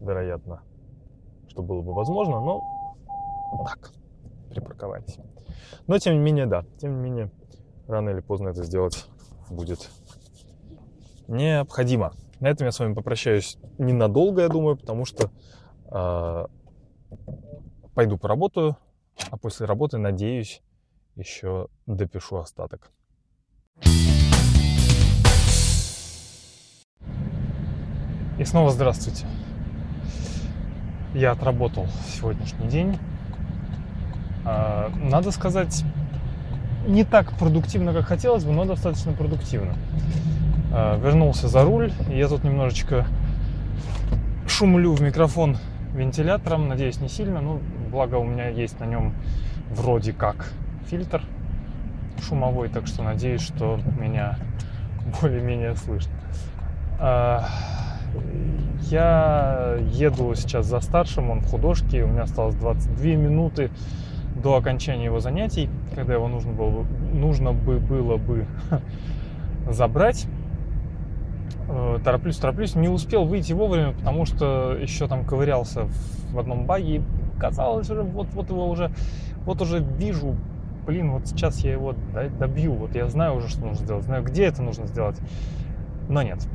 [0.00, 0.62] вероятно
[1.54, 2.62] что было бы возможно, но
[3.64, 3.92] так,
[4.50, 5.18] припарковались.
[5.86, 7.30] Но тем не менее, да, тем не менее,
[7.86, 9.06] рано или поздно это сделать
[9.50, 9.90] будет
[11.28, 12.12] необходимо.
[12.40, 15.30] На этом я с вами попрощаюсь ненадолго, я думаю, потому что
[15.90, 16.46] э,
[17.94, 18.76] пойду поработаю,
[19.30, 20.62] а после работы, надеюсь,
[21.16, 22.90] еще допишу остаток.
[28.38, 29.26] И снова здравствуйте
[31.14, 32.98] я отработал сегодняшний день.
[34.44, 35.84] А, надо сказать,
[36.86, 39.74] не так продуктивно, как хотелось бы, но достаточно продуктивно.
[40.72, 43.06] А, вернулся за руль, я тут немножечко
[44.46, 45.56] шумлю в микрофон
[45.94, 49.14] вентилятором, надеюсь, не сильно, но благо у меня есть на нем
[49.70, 50.52] вроде как
[50.88, 51.22] фильтр
[52.22, 54.38] шумовой, так что надеюсь, что меня
[55.20, 56.12] более-менее слышно.
[56.98, 57.48] А,
[58.90, 63.70] я еду сейчас за старшим, он в художке, у меня осталось 22 минуты
[64.34, 68.46] до окончания его занятий, когда его нужно было, нужно бы было бы
[69.70, 70.26] забрать.
[71.68, 75.88] Э, тороплюсь, тороплюсь, не успел выйти вовремя, потому что еще там ковырялся
[76.32, 77.02] в одном баге.
[77.38, 78.90] Казалось уже, вот, вот его уже,
[79.44, 80.36] вот уже вижу,
[80.86, 81.94] блин, вот сейчас я его
[82.38, 85.18] добью, вот я знаю уже, что нужно сделать, знаю, где это нужно сделать,
[86.08, 86.46] но нет.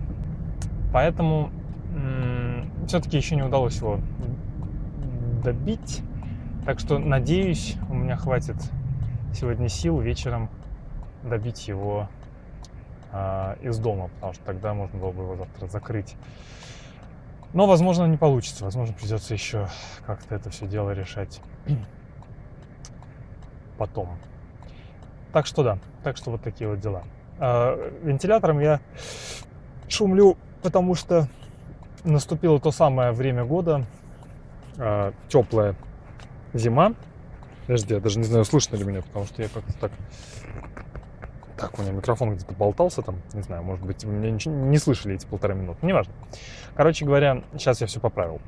[0.94, 1.52] Поэтому
[2.88, 4.00] все-таки еще не удалось его
[5.44, 6.02] добить.
[6.70, 8.56] Так что, надеюсь, у меня хватит
[9.34, 10.52] сегодня сил вечером
[11.24, 12.08] добить его
[13.12, 16.16] э, из дома, потому что тогда можно было бы его завтра закрыть.
[17.54, 18.66] Но, возможно, не получится.
[18.66, 19.68] Возможно, придется еще
[20.06, 21.42] как-то это все дело решать
[23.80, 24.10] потом.
[25.34, 27.02] Так что да, так что вот такие вот дела.
[27.40, 28.80] Э, вентилятором я
[29.88, 31.28] шумлю, потому что
[32.04, 33.86] наступило то самое время года,
[34.78, 35.76] э, теплая
[36.54, 36.94] зима.
[37.68, 39.92] Подожди, я даже не знаю, слышно ли меня, потому что я как-то так...
[41.58, 45.16] Так, у меня микрофон где-то болтался там, не знаю, может быть, меня ничего не слышали
[45.16, 46.14] эти полтора минуты, неважно.
[46.74, 48.40] Короче говоря, сейчас я все поправил.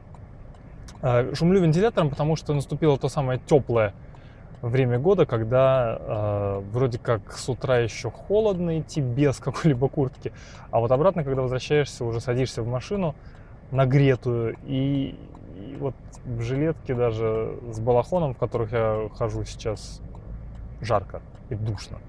[1.02, 3.94] Э, шумлю вентилятором, потому что наступило то самое теплое
[4.62, 10.32] время года, когда э, вроде как с утра еще холодно идти без какой-либо куртки,
[10.70, 13.16] а вот обратно, когда возвращаешься, уже садишься в машину,
[13.72, 14.58] нагретую.
[14.66, 15.16] И,
[15.62, 15.95] и вот
[16.26, 20.02] в жилетке даже с балахоном, в которых я хожу сейчас,
[20.82, 22.00] жарко и душно.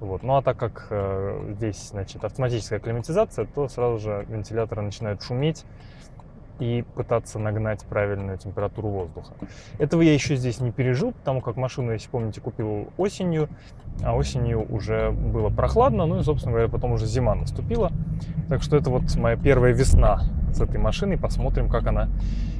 [0.00, 0.22] Вот.
[0.22, 5.64] Ну а так как э, здесь значит, автоматическая климатизация, то сразу же вентиляторы начинают шуметь
[6.58, 9.34] и пытаться нагнать правильную температуру воздуха.
[9.78, 13.48] Этого я еще здесь не пережил, потому как машину, если помните, купил осенью,
[14.02, 17.90] а осенью уже было прохладно, ну и, собственно говоря, потом уже зима наступила.
[18.48, 21.18] Так что это вот моя первая весна с этой машиной.
[21.18, 22.08] Посмотрим, как она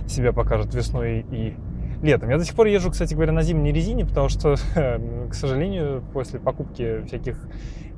[0.07, 1.55] себя покажет весной и
[2.03, 2.31] летом.
[2.31, 4.57] Я до сих пор езжу, кстати говоря, на зимней резине, потому что,
[5.31, 7.37] к сожалению, после покупки всяких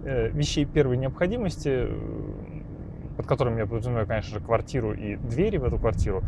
[0.05, 1.89] э, вещей первой необходимости,
[3.19, 6.23] под которыми я подразумеваю, конечно же, квартиру и двери в эту квартиру,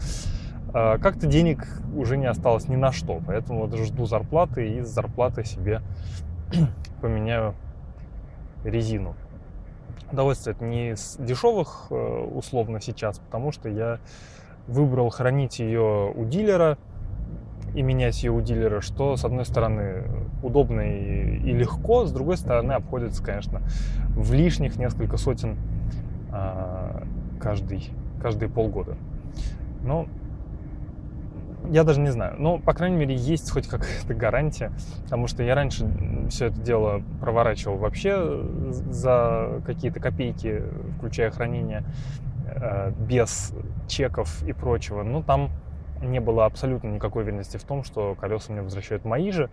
[0.74, 3.20] э, как-то денег уже не осталось ни на что.
[3.24, 5.83] Поэтому вот жду зарплаты и с зарплаты себе
[7.00, 7.55] поменяю
[8.64, 9.14] резину.
[10.11, 11.94] Удовольствие это не с дешевых э,
[12.35, 14.00] условно сейчас, потому что я
[14.66, 16.76] выбрал хранить ее у дилера
[17.72, 20.03] и менять ее у дилера, что с одной стороны
[20.42, 23.62] удобно и, и легко, с другой стороны обходится, конечно,
[24.09, 25.57] в лишних несколько сотен
[27.40, 27.90] каждый,
[28.20, 28.96] каждые полгода.
[29.82, 30.06] Но
[31.68, 32.36] я даже не знаю.
[32.38, 34.72] Но, по крайней мере, есть хоть какая-то гарантия,
[35.04, 35.88] потому что я раньше
[36.28, 38.44] все это дело проворачивал вообще
[38.90, 40.62] за какие-то копейки,
[40.96, 41.84] включая хранение,
[42.46, 43.54] э, без
[43.86, 45.02] чеков и прочего.
[45.02, 45.50] Но там
[46.02, 49.50] не было абсолютно никакой уверенности в том, что колеса мне возвращают мои же,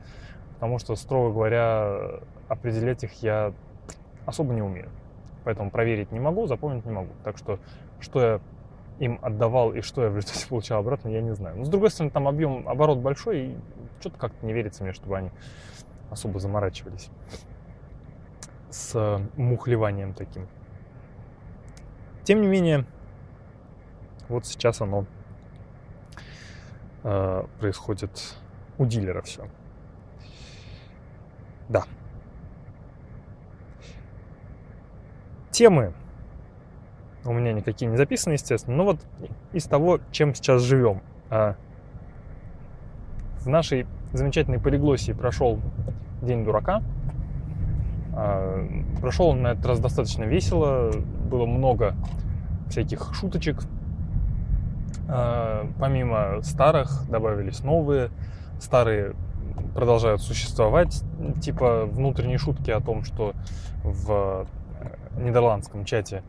[0.56, 2.00] потому что, строго говоря,
[2.48, 3.54] определять их я
[4.26, 4.90] особо не умею.
[5.48, 7.14] Поэтому проверить не могу, запомнить не могу.
[7.24, 7.58] Так что,
[8.02, 8.42] что я
[9.00, 11.56] им отдавал и что я в результате получал обратно, я не знаю.
[11.56, 13.58] Но с другой стороны, там объем, оборот большой, и
[14.02, 15.32] что-то как-то не верится мне, чтобы они
[16.12, 17.10] особо заморачивались
[18.72, 20.50] с мухлеванием таким.
[22.26, 22.84] Тем не менее,
[24.28, 25.06] вот сейчас оно
[27.04, 28.36] э, происходит
[28.78, 29.48] у дилера все.
[31.70, 31.86] Да.
[35.58, 35.92] Темы
[37.26, 38.78] у меня никакие не записаны, естественно.
[38.78, 39.00] Но вот
[39.54, 41.02] из того, чем сейчас живем.
[41.32, 41.56] А,
[43.40, 45.60] в нашей замечательной полиглосии прошел
[46.22, 46.84] День дурака.
[48.14, 48.68] А,
[49.02, 50.92] прошел он на этот раз достаточно весело.
[51.28, 51.96] Было много
[52.70, 53.64] всяких шуточек.
[55.10, 58.12] А, помимо старых добавились новые.
[58.60, 59.16] Старые
[59.74, 61.04] продолжают существовать.
[61.42, 63.34] Типа внутренние шутки о том, что
[63.82, 64.46] в
[65.18, 66.24] нидерландском чате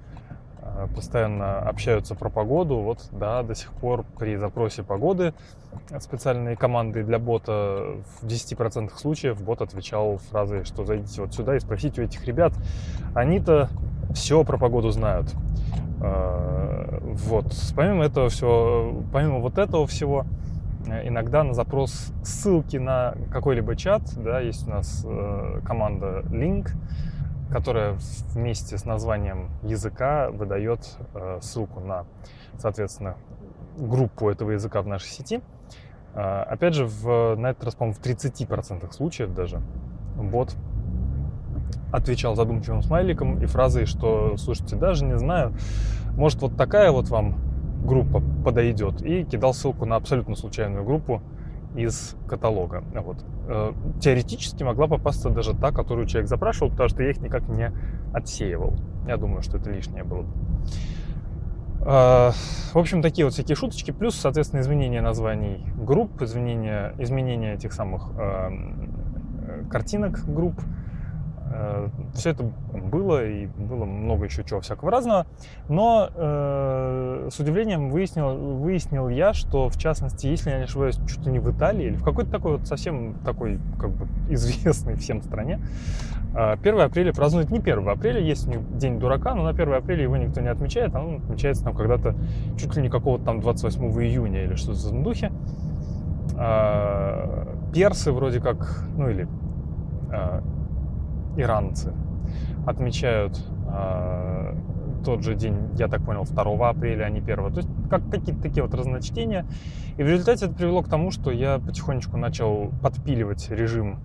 [0.79, 2.77] Э, постоянно общаются про погоду.
[2.77, 5.35] Вот, да, до сих пор при запросе погоды
[5.99, 11.61] специальные команды для бота в 10% случаев бот отвечал фразой, что зайдите вот сюда и
[11.61, 12.53] спросите у этих ребят.
[13.15, 13.69] Они-то
[14.15, 15.35] все про погоду знают.
[16.01, 17.55] Э, вот.
[17.75, 20.27] Помимо этого всего, помимо вот этого всего,
[20.87, 25.07] э, иногда на запрос ссылки на какой-либо чат, да, есть у нас
[25.65, 26.71] команда Link,
[27.51, 27.97] которая
[28.35, 32.05] вместе с названием языка выдает э, ссылку на,
[32.59, 33.17] соответственно,
[33.77, 35.41] группу этого языка в нашей сети.
[36.15, 39.63] Э, опять же, в, на этот раз, по-моему, в 30% случаев даже
[40.17, 40.55] бот
[41.93, 45.55] отвечал задумчивым смайликом и фразой, что, слушайте, даже не знаю,
[46.17, 47.39] может вот такая вот вам
[47.85, 51.23] группа подойдет, и кидал ссылку на абсолютно случайную группу
[51.75, 52.85] из каталога.
[52.95, 53.25] Вот.
[53.49, 57.73] Э, теоретически могла попасться даже та, которую человек запрашивал, потому что я их никак не
[58.13, 58.75] отсеивал.
[59.07, 60.29] Я думаю, что это лишнее было бы.
[61.83, 62.31] Э,
[62.73, 68.11] в общем, такие вот всякие шуточки, плюс, соответственно, изменение названий групп, изменение, изменение этих самых
[68.19, 70.61] э, картинок групп,
[72.15, 75.27] Все это было, и было много еще чего всякого разного.
[75.69, 81.25] Но э, с удивлением выяснил, выяснил я, что, в частности, если я не ошибаюсь, чуть
[81.25, 85.23] ли не в Италии, или в какой-то такой вот совсем такой, как бы, известной всем
[85.23, 85.61] стране,
[86.35, 89.73] 1 э, апреля празднуют не 1 апреля, есть у них День дурака, но на 1
[89.73, 92.15] апреля его никто не отмечает, а он отмечается там когда-то
[92.59, 95.33] чуть ли не какого-то там 28 июня или что-то в этом духе.
[96.37, 99.29] Э, персы вроде как, ну или
[101.39, 101.93] иранцы
[102.67, 103.41] отмечают
[103.73, 104.55] э,
[105.05, 107.37] тот же день, я так понял, 2 апреля, а не 1.
[107.37, 109.47] То есть как какие-то такие вот разночтения.
[109.97, 114.01] И в результате это привело к тому, что я потихонечку начал подпиливать режим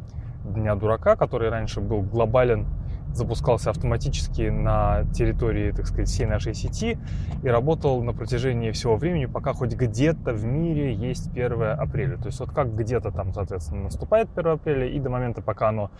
[0.46, 2.68] Дня Дурака, который раньше был глобален,
[3.14, 6.98] запускался автоматически на территории, так сказать, всей нашей сети
[7.44, 12.18] и работал на протяжении всего времени, пока хоть где-то в мире есть 1 апреля.
[12.18, 15.92] То есть вот как где-то там, соответственно, наступает 1 апреля и до момента, пока оно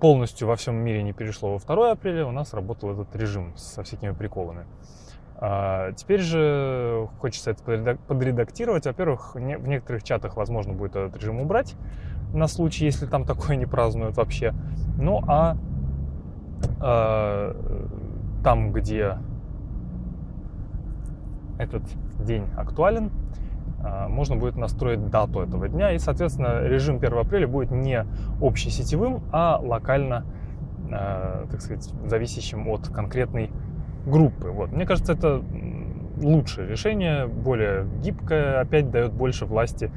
[0.00, 3.82] полностью во всем мире не перешло во 2 апреля, у нас работал этот режим со
[3.82, 4.66] всякими приколами.
[5.40, 8.86] А теперь же хочется это подредактировать.
[8.86, 11.76] Во-первых, в некоторых чатах возможно будет этот режим убрать
[12.34, 14.52] на случай, если там такое не празднуют вообще.
[15.00, 15.56] Ну а
[16.80, 17.54] э,
[18.42, 19.18] там, где
[21.58, 21.82] этот
[22.24, 23.10] день актуален,
[24.08, 25.92] можно будет настроить дату этого дня.
[25.92, 28.04] И, соответственно, режим 1 апреля будет не
[28.40, 30.24] общесетевым, а локально,
[30.90, 33.50] а, так сказать, зависящим от конкретной
[34.06, 34.48] группы.
[34.48, 34.72] Вот.
[34.72, 35.42] Мне кажется, это
[36.20, 39.90] лучшее решение, более гибкое, опять дает больше власти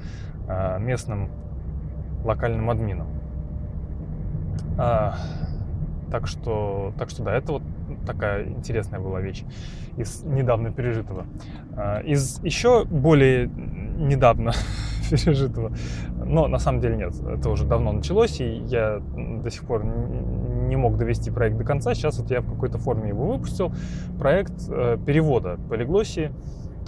[0.48, 1.30] э, местным
[2.24, 3.08] локальным админом.
[4.78, 5.16] А,
[6.12, 7.64] так что, так что да, это вот
[8.06, 9.44] такая интересная была вещь
[9.98, 11.26] из недавно пережитого.
[11.76, 14.54] А, из еще более недавно
[15.10, 15.72] пережитого,
[16.26, 19.02] но на самом деле нет, это уже давно началось, и я
[19.44, 21.94] до сих пор не мог довести проект до конца.
[21.94, 23.74] Сейчас вот я в какой-то форме его выпустил.
[24.18, 26.32] Проект э, перевода полиглосии.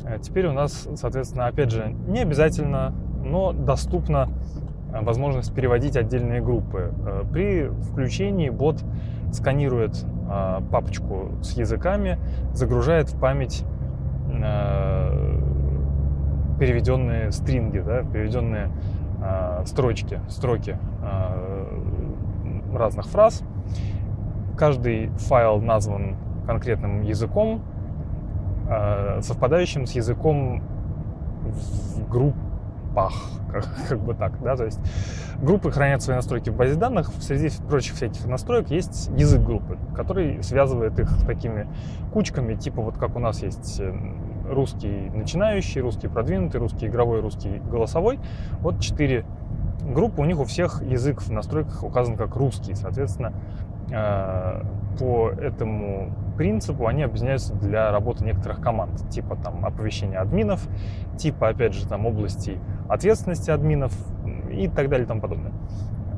[0.06, 4.30] Э, теперь у нас, соответственно, опять же, не обязательно, но доступна
[4.94, 6.94] э, возможность переводить отдельные группы.
[7.34, 8.82] При включении бот
[9.34, 10.06] сканирует
[10.72, 12.18] папочку с языками,
[12.54, 13.66] загружает в память
[16.60, 18.70] переведенные стринги, да, переведенные
[19.66, 20.78] строчки, строки
[22.74, 23.44] разных фраз.
[24.58, 26.16] Каждый файл назван
[26.46, 27.62] конкретным языком,
[29.22, 30.62] совпадающим с языком
[31.44, 32.10] в
[32.94, 33.14] группах,
[33.52, 34.80] как, как бы так, да, то есть
[35.42, 40.44] группы хранят свои настройки в базе данных, среди прочих всяких настроек есть язык группы, который
[40.44, 41.68] связывает их такими
[42.12, 43.94] кучками, типа вот как у нас есть э,
[44.50, 48.20] русский начинающий, русский продвинутый, русский игровой, русский голосовой.
[48.60, 49.26] Вот четыре
[49.82, 52.76] группы, у них у всех язык в настройках указан как русский.
[52.76, 53.34] Соответственно,
[53.92, 54.62] э,
[55.00, 60.68] по этому принципу они объединяются для работы некоторых команд, типа там оповещения админов,
[61.18, 62.60] типа, опять же, там области
[62.90, 63.94] ответственности админов
[64.52, 65.52] и так далее и тому подобное.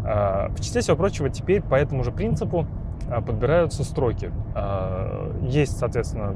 [0.05, 2.67] Э, в числе всего прочего, теперь по этому же принципу
[3.09, 4.31] э, подбираются строки.
[5.41, 6.35] Есть, соответственно,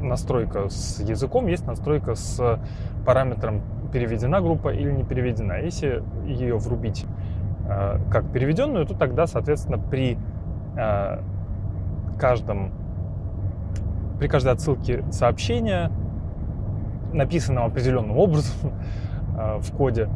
[0.00, 2.60] настройка с языком, есть настройка с
[3.04, 3.62] параметром
[3.92, 5.54] переведена группа или не переведена.
[5.54, 7.06] Если ее врубить
[8.10, 10.16] как переведенную, то тогда, соответственно, при
[12.18, 12.72] каждом
[14.18, 15.90] при каждой отсылке сообщения,
[17.12, 18.72] написанного определенным образом
[19.38, 20.08] э, в коде,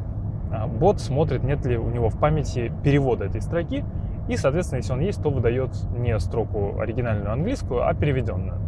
[0.50, 3.84] э, бот смотрит, нет ли у него в памяти перевода этой строки,
[4.28, 8.60] и, соответственно, если он есть, то выдает не строку оригинальную английскую, а переведенную.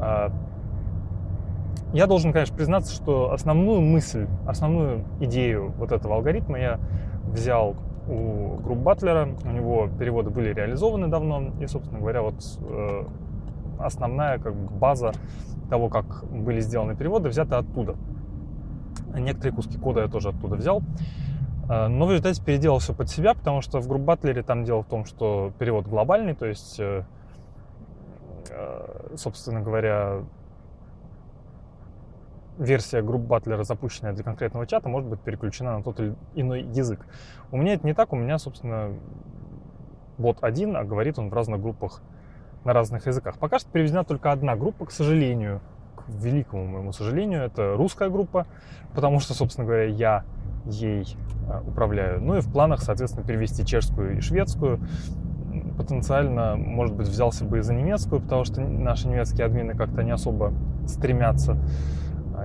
[0.00, 0.30] Э,
[1.92, 6.80] я должен, конечно, признаться, что основную мысль, основную идею вот этого алгоритма я
[7.26, 7.76] взял
[8.08, 9.28] у групп Батлера.
[9.44, 11.52] У него переводы были реализованы давно.
[11.60, 13.04] И, собственно говоря, вот э,
[13.78, 15.12] основная как бы база
[15.70, 17.96] того, как были сделаны переводы, взята оттуда.
[19.14, 20.82] Некоторые куски кода я тоже оттуда взял.
[21.68, 24.82] Э, но в результате переделал все под себя, потому что в групп Батлере там дело
[24.82, 27.02] в том, что перевод глобальный, то есть, э,
[29.16, 30.20] собственно говоря,
[32.58, 37.00] версия групп батлера, запущенная для конкретного чата, может быть переключена на тот или иной язык.
[37.50, 38.92] У меня это не так, у меня, собственно,
[40.18, 42.02] бот один, а говорит он в разных группах
[42.64, 43.38] на разных языках.
[43.38, 45.60] Пока что переведена только одна группа, к сожалению,
[45.96, 48.46] к великому моему сожалению, это русская группа,
[48.94, 50.24] потому что, собственно говоря, я
[50.64, 51.16] ей
[51.48, 52.20] а, управляю.
[52.22, 54.80] Ну и в планах, соответственно, перевести чешскую и шведскую.
[55.76, 60.10] Потенциально, может быть, взялся бы и за немецкую, потому что наши немецкие админы как-то не
[60.10, 60.52] особо
[60.86, 61.58] стремятся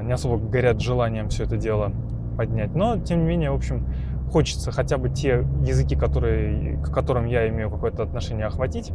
[0.01, 1.91] не особо горят желанием все это дело
[2.37, 2.73] поднять.
[2.75, 3.85] Но, тем не менее, в общем,
[4.31, 8.91] хочется хотя бы те языки, которые, к которым я имею какое-то отношение, охватить.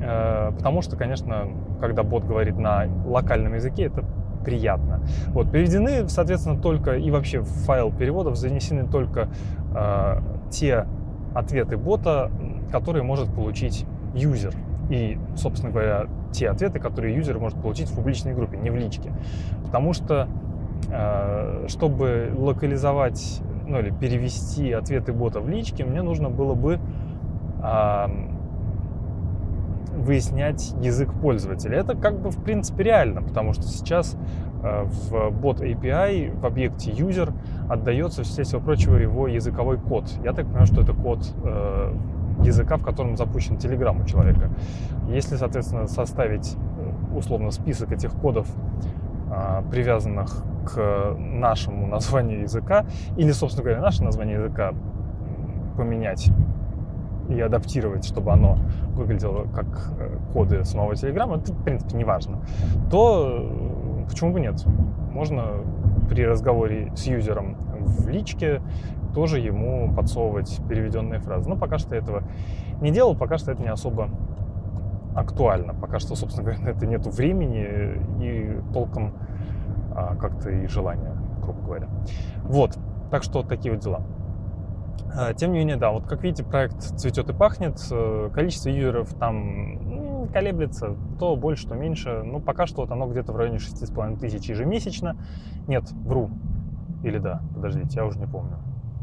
[0.00, 1.48] Э, потому что, конечно,
[1.80, 4.04] когда бот говорит на локальном языке, это
[4.44, 5.00] приятно.
[5.28, 9.28] Вот, переведены, соответственно, только и вообще в файл переводов занесены только
[9.74, 10.20] э,
[10.50, 10.86] те
[11.34, 12.30] ответы бота,
[12.70, 13.84] которые может получить
[14.14, 14.54] юзер.
[14.90, 19.12] И, собственно говоря, те ответы, которые юзер может получить в публичной группе, не в личке.
[19.64, 20.28] Потому что,
[20.90, 26.78] э, чтобы локализовать, ну или перевести ответы бота в личке, мне нужно было бы
[29.98, 31.78] выяснять язык пользователя.
[31.78, 34.16] Это как бы в принципе реально, потому что сейчас
[34.62, 37.32] э, в бот API в объекте user
[37.68, 40.04] отдается, все всего прочего, его языковой код.
[40.24, 41.94] Я так понимаю, что это код э,
[42.42, 44.50] языка, в котором запущен Telegram у человека.
[45.08, 48.48] Если, соответственно, составить э, условно список этих кодов,
[49.30, 52.86] а, привязанных к нашему названию языка,
[53.16, 54.72] или, собственно говоря, наше название языка
[55.76, 56.30] поменять
[57.28, 58.58] и адаптировать, чтобы оно
[58.94, 62.40] выглядело как э, коды самого Телеграма, это, в принципе, не важно,
[62.90, 64.64] то э, почему бы нет?
[65.12, 65.44] Можно
[66.08, 68.62] при разговоре с юзером в личке
[69.14, 71.48] тоже ему подсовывать переведенные фразы.
[71.48, 72.22] Но пока что этого
[72.80, 74.10] не делал, пока что это не особо
[75.14, 75.74] актуально.
[75.74, 79.14] Пока что, собственно говоря, на это нет времени и толком
[79.94, 81.88] а, как-то и желания, грубо говоря.
[82.44, 82.78] Вот,
[83.10, 84.02] так что такие вот дела.
[85.14, 89.14] А, тем не менее, да, вот как видите, проект цветет и пахнет, э, количество юзеров
[89.14, 92.22] там колеблется, то больше, то меньше.
[92.22, 95.16] Ну, пока что вот оно где-то в районе 6,5 тысяч ежемесячно.
[95.66, 96.30] Нет, вру,
[97.02, 98.58] Или да, подождите, я уже не помню.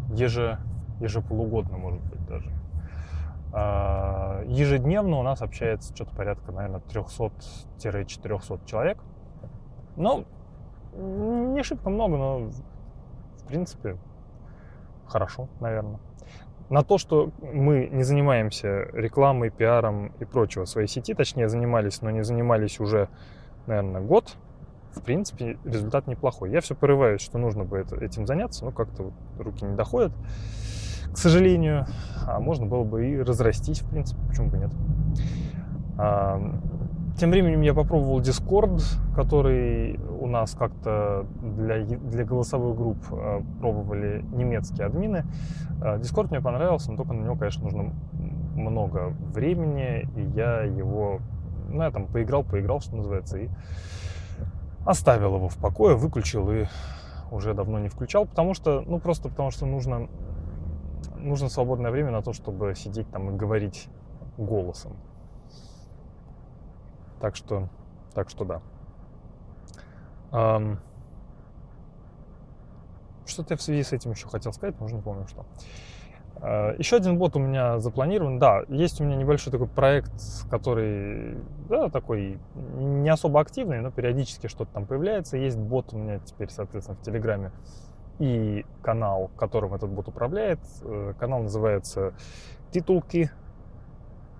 [0.09, 0.59] Еже,
[0.99, 2.51] ежеполугодно, может быть, даже.
[3.53, 8.97] А, ежедневно у нас общается что-то порядка, наверное, 300-400 человек.
[9.95, 10.25] Ну,
[10.95, 12.49] не шибко много, но
[13.37, 13.97] в принципе
[15.07, 15.99] хорошо, наверное.
[16.69, 22.09] На то, что мы не занимаемся рекламой, пиаром и прочего своей сети, точнее занимались, но
[22.09, 23.07] не занимались уже,
[23.67, 24.35] наверное, год,
[24.95, 26.51] в принципе, результат неплохой.
[26.51, 30.13] Я все порываюсь, что нужно бы это, этим заняться, но как-то вот руки не доходят,
[31.13, 31.85] к сожалению.
[32.25, 34.71] А можно было бы и разрастись, в принципе, почему бы нет.
[35.97, 36.41] А,
[37.17, 38.81] тем временем я попробовал Discord,
[39.15, 45.23] который у нас как-то для, для голосовых групп э, пробовали немецкие админы.
[45.81, 47.93] Э, Discord мне понравился, но только на него, конечно, нужно
[48.55, 51.19] много времени, и я его,
[51.69, 53.49] ну, я там поиграл, поиграл, что называется, и
[54.85, 56.65] оставил его в покое, выключил и
[57.31, 60.07] уже давно не включал, потому что, ну, просто потому что нужно,
[61.17, 63.89] нужно свободное время на то, чтобы сидеть там и говорить
[64.37, 64.95] голосом.
[67.19, 67.69] Так что,
[68.13, 68.61] так что да.
[73.25, 75.45] Что-то я в связи с этим еще хотел сказать, но уже не помню что.
[76.41, 78.39] Uh, еще один бот у меня запланирован.
[78.39, 80.13] Да, есть у меня небольшой такой проект,
[80.49, 81.37] который,
[81.69, 85.37] да, такой не особо активный, но периодически что-то там появляется.
[85.37, 87.51] Есть бот у меня теперь, соответственно, в Телеграме
[88.19, 90.59] и канал, которым этот бот управляет.
[90.83, 92.13] Э, канал называется
[92.71, 93.31] Титулки.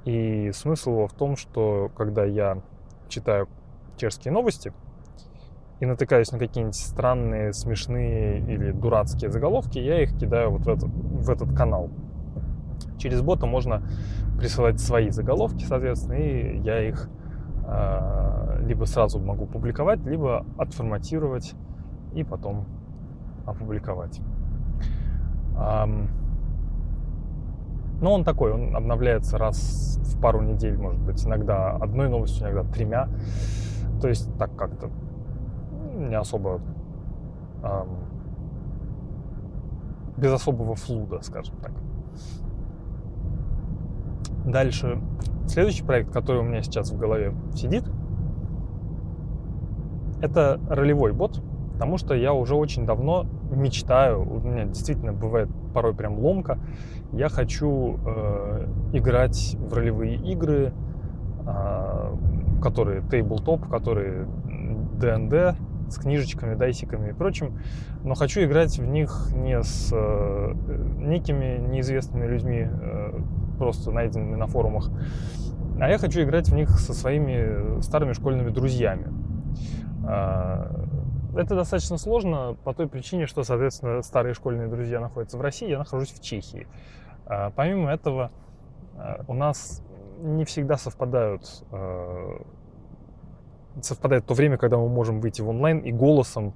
[0.06, 2.62] И смысл его в том, что когда я
[3.10, 3.48] читаю
[3.98, 4.72] чешские новости
[5.80, 10.90] и натыкаюсь на какие-нибудь странные, смешные или дурацкие заголовки, я их кидаю вот в этот,
[10.90, 11.90] в этот канал.
[12.98, 13.84] Через бота можно
[14.38, 17.10] присылать свои заголовки, соответственно, и я их
[17.68, 21.54] э, либо сразу могу публиковать, либо отформатировать
[22.14, 22.66] и потом
[23.46, 24.22] опубликовать.
[25.56, 26.10] Um,
[28.02, 32.64] но он такой, он обновляется раз в пару недель, может быть, иногда одной новостью, иногда
[32.64, 33.08] тремя.
[34.02, 34.90] То есть так как-то
[36.06, 36.62] не особо
[37.64, 38.06] эм,
[40.18, 41.72] без особого флуда, скажем так.
[44.46, 45.02] Дальше.
[45.48, 47.84] Следующий проект, который у меня сейчас в голове сидит,
[50.22, 51.42] это ролевой бот,
[51.74, 56.60] потому что я уже очень давно мечтаю, у меня действительно бывает порой прям ломка,
[57.12, 60.74] я хочу э, играть в ролевые игры,
[61.46, 62.16] э,
[62.62, 64.28] которые тейблтоп, которые
[65.00, 65.58] ДНД
[65.90, 67.60] с книжечками, дайсиками и прочим,
[68.04, 70.54] но хочу играть в них не с э,
[70.98, 73.20] некими неизвестными людьми, э,
[73.58, 74.90] просто найденными на форумах,
[75.80, 79.12] а я хочу играть в них со своими старыми школьными друзьями.
[80.08, 80.86] Э,
[81.36, 85.78] это достаточно сложно по той причине, что, соответственно, старые школьные друзья находятся в России, я
[85.78, 86.68] нахожусь в Чехии.
[87.26, 88.32] А, помимо этого,
[88.98, 89.84] а, у нас
[90.20, 92.42] не всегда совпадают а,
[93.82, 96.54] совпадает то время, когда мы можем выйти в онлайн и голосом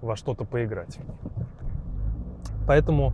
[0.00, 0.98] во что-то поиграть.
[2.66, 3.12] Поэтому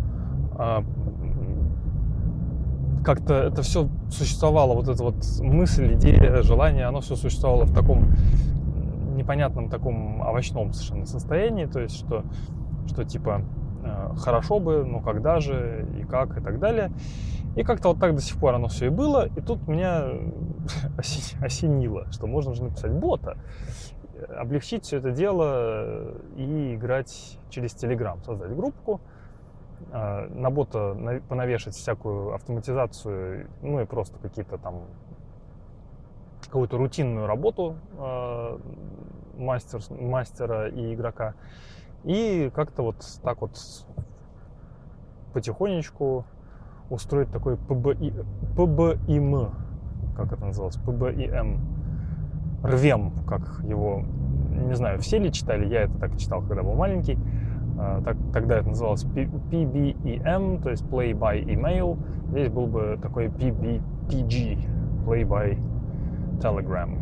[3.05, 8.15] как-то это все существовало, вот эта вот мысль, идея, желание, оно все существовало в таком
[9.15, 12.25] непонятном таком овощном совершенно состоянии, то есть что,
[12.87, 13.43] что типа
[14.19, 16.91] хорошо бы, но когда же и как и так далее.
[17.57, 19.29] И как-то вот так до сих пор оно все и было.
[19.29, 20.05] И тут меня
[21.41, 23.39] осенило, что можно же написать бота,
[24.37, 29.01] облегчить все это дело и играть через Telegram, создать группку,
[29.93, 30.97] э, на бота
[31.29, 34.83] понавешать всякую автоматизацию, ну и просто какие-то там
[36.47, 38.59] какую-то рутинную работу э,
[39.37, 41.35] мастер, мастера и игрока.
[42.07, 43.59] И как-то вот так вот
[45.35, 46.25] потихонечку
[46.89, 48.15] устроить такой ПБИ,
[48.57, 49.51] ПБИМ,
[50.17, 51.61] как это называлось, ПБИМ,
[52.63, 54.05] РВЕМ, как его,
[54.51, 57.19] не знаю, все ли читали, я это так читал, когда был маленький,
[57.77, 61.99] э, так, тогда это называлось PBEM, то есть Play by Email,
[62.31, 64.59] здесь был бы такой PBPG,
[65.05, 65.59] Play by
[66.41, 67.01] Telegram.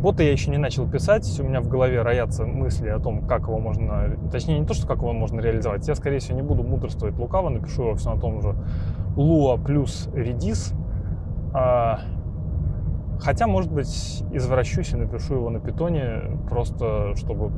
[0.00, 3.42] Бота я еще не начал писать, у меня в голове роятся мысли о том, как
[3.42, 6.62] его можно, точнее не то, что как его можно реализовать, я, скорее всего, не буду
[6.62, 8.54] мудрствовать лукаво, напишу его все на том же
[9.16, 10.74] Lua плюс Redis,
[11.52, 12.00] а,
[13.20, 17.52] хотя, может быть, извращусь и напишу его на питоне, просто чтобы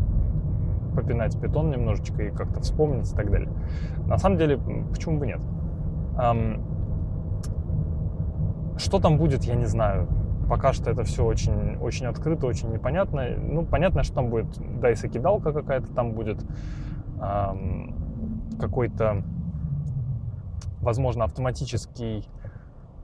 [0.95, 3.51] попинать питон немножечко и как-то вспомнить и так далее.
[4.07, 4.59] На самом деле,
[4.91, 5.41] почему бы нет?
[8.78, 10.09] Что там будет, я не знаю.
[10.49, 13.28] Пока что это все очень, очень открыто, очень непонятно.
[13.36, 14.47] Ну, понятно, что там будет
[14.80, 16.44] дайса-кидалка какая-то, там будет
[17.20, 17.94] эм,
[18.59, 19.22] какой-то,
[20.80, 22.28] возможно, автоматический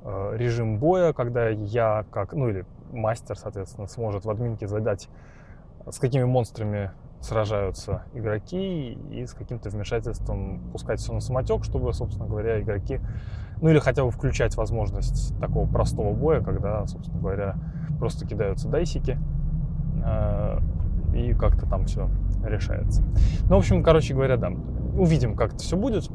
[0.05, 5.09] э, режим боя, когда я как, ну или мастер, соответственно, сможет в админке задать,
[5.91, 12.28] с какими монстрами сражаются игроки и с каким-то вмешательством пускать все на самотек, чтобы, собственно
[12.28, 13.01] говоря, игроки,
[13.61, 17.55] ну или хотя бы включать возможность такого простого боя, когда, собственно говоря,
[17.99, 19.18] просто кидаются дайсики
[20.05, 20.59] э,
[21.14, 22.11] и как-то там все
[22.45, 23.03] решается.
[23.45, 24.51] Ну, в общем, короче говоря, да,
[24.97, 26.11] увидим, как это все будет.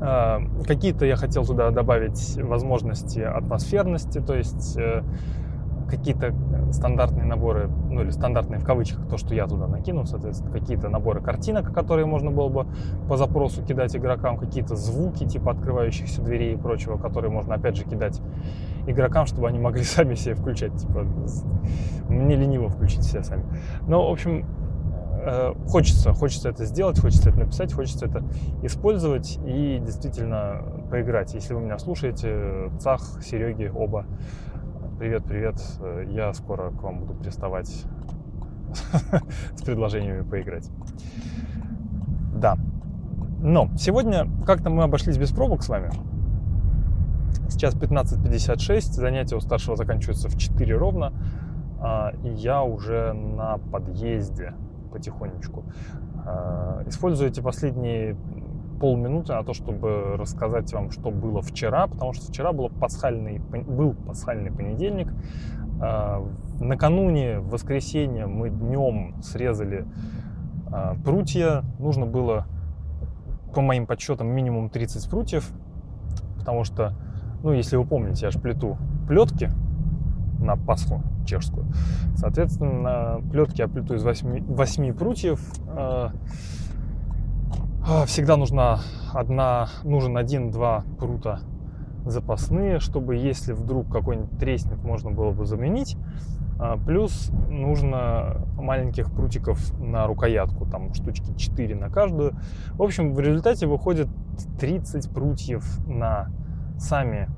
[0.00, 5.02] Э, какие-то я хотел туда добавить возможности атмосферности, то есть э,
[5.92, 6.34] какие-то
[6.72, 11.20] стандартные наборы, ну или стандартные в кавычках, то, что я туда накинул, соответственно, какие-то наборы
[11.20, 12.66] картинок, которые можно было бы
[13.08, 17.84] по запросу кидать игрокам, какие-то звуки типа открывающихся дверей и прочего, которые можно опять же
[17.84, 18.22] кидать
[18.86, 20.74] игрокам, чтобы они могли сами себе включать.
[20.76, 21.04] Типа,
[22.08, 23.44] мне лениво включить все сами.
[23.86, 24.46] Но, в общем,
[25.24, 28.24] э, хочется, хочется это сделать, хочется это написать, хочется это
[28.62, 31.34] использовать и действительно поиграть.
[31.34, 34.06] Если вы меня слушаете, Цах, Сереги, оба,
[35.02, 35.60] Привет, привет.
[36.10, 37.68] Я скоро к вам буду приставать
[39.56, 40.70] с предложениями поиграть.
[42.36, 42.56] Да.
[43.40, 45.90] Но сегодня как-то мы обошлись без пробок с вами.
[47.48, 51.12] Сейчас 15.56, занятие у старшего заканчивается в 4 ровно,
[51.80, 54.54] а, и я уже на подъезде
[54.92, 55.64] потихонечку.
[56.24, 58.16] А, Используйте последние
[58.82, 63.94] полминуты на то, чтобы рассказать вам, что было вчера, потому что вчера было пасхальный, был
[63.94, 65.06] пасхальный понедельник.
[65.80, 66.20] А,
[66.58, 69.86] накануне, в воскресенье, мы днем срезали
[70.66, 71.62] а, прутья.
[71.78, 72.48] Нужно было,
[73.54, 75.48] по моим подсчетам, минимум 30 прутьев,
[76.36, 76.94] потому что,
[77.44, 79.48] ну, если вы помните, я же плету плетки
[80.40, 81.66] на Пасху чешскую.
[82.16, 82.72] Соответственно,
[83.20, 85.40] на плетке я плету из 8, 8 прутьев.
[87.84, 88.78] А, всегда нужна
[89.12, 91.40] одна, нужен один-два прута
[92.04, 95.96] запасные, чтобы если вдруг какой-нибудь треснет, можно было бы заменить.
[96.60, 102.34] А, плюс нужно маленьких прутиков на рукоятку, там штучки 4 на каждую.
[102.74, 104.08] В общем, в результате выходит
[104.60, 106.28] 30 прутьев на
[106.78, 107.28] сами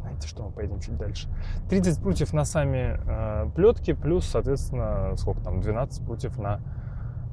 [0.00, 1.28] знаете что, мы поедем чуть дальше.
[1.68, 6.60] 30 прутьев на сами э, плетки, плюс, соответственно, сколько там, 12 прутьев на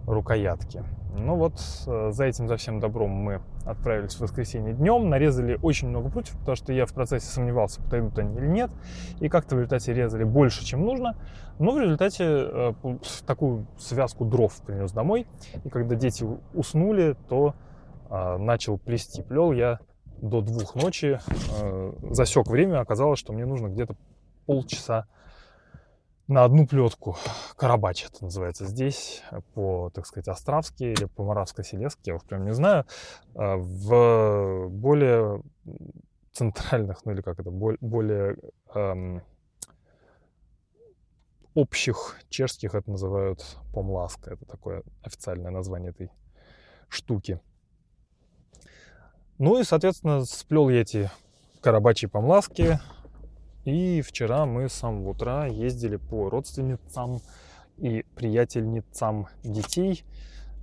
[0.06, 0.84] рукоятки.
[1.16, 5.90] Ну вот э, за этим, за всем добром мы отправились в воскресенье днем, нарезали очень
[5.90, 8.72] много прутьев, потому что я в процессе сомневался, подойдут они или нет,
[9.20, 11.16] и как-то в результате резали больше, чем нужно,
[11.60, 12.74] но в результате э,
[13.28, 15.28] такую связку дров принес домой,
[15.64, 17.54] и когда дети уснули, то
[18.10, 19.22] э, начал плести.
[19.22, 19.80] Плел я
[20.20, 21.20] до двух ночи,
[22.12, 23.96] засек время, оказалось, что мне нужно где-то
[24.46, 25.06] полчаса
[26.28, 27.18] на одну плетку.
[27.58, 29.22] Карабач это называется здесь,
[29.54, 32.86] по, так сказать, Островски или по Моравско-Селеске, я уж прям не знаю.
[33.36, 35.44] А, в более
[36.32, 38.38] центральных, ну или как это, более
[38.74, 39.22] эм,
[41.54, 44.32] общих чешских это называют помласка.
[44.32, 46.12] Это такое официальное название этой
[46.90, 47.40] штуки.
[49.38, 51.12] Ну и, соответственно, сплел я эти
[51.62, 52.80] карабачьи помласки,
[53.66, 57.22] и вчера мы с самого утра ездили по родственницам
[57.78, 60.04] и приятельницам детей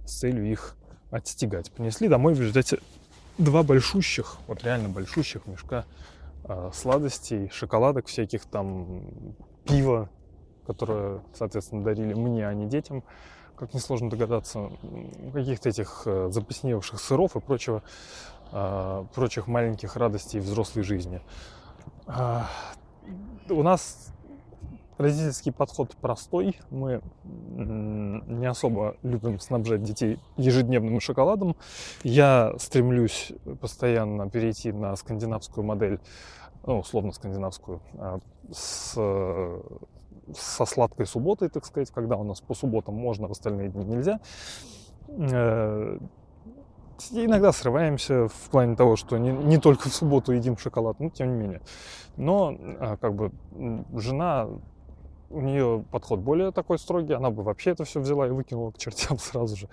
[0.05, 0.77] с целью их
[1.11, 1.73] отстегать.
[1.73, 2.79] Принесли домой в результате
[3.39, 5.85] два большущих, вот реально большущих мешка
[6.45, 9.35] э, сладостей, шоколадок всяких там,
[9.65, 10.11] пива,
[10.67, 13.03] которое, соответственно, дарили мне, а не детям.
[13.57, 14.71] Как несложно догадаться,
[15.33, 17.83] каких-то этих э, запасневших сыров и прочего,
[18.53, 21.21] э, прочих маленьких радостей взрослой жизни
[23.55, 24.13] у нас
[24.99, 26.59] родительский подход простой.
[26.71, 27.01] Мы
[27.55, 31.57] не особо любим снабжать детей ежедневным шоколадом.
[32.03, 36.01] Я стремлюсь постоянно перейти на скандинавскую модель,
[36.67, 38.21] ну, условно скандинавскую, а,
[38.53, 38.93] с,
[40.37, 44.21] со сладкой субботой, так сказать, когда у нас по субботам можно, в остальные дни нельзя.
[47.11, 51.33] Иногда срываемся в плане того, что не, не только в субботу едим шоколад, но тем
[51.33, 51.61] не менее.
[52.17, 53.33] Но а, как бы
[53.95, 54.49] жена,
[55.31, 58.79] у нее подход более такой строгий, она бы вообще это все взяла и выкинула к
[58.79, 59.69] чертям сразу же.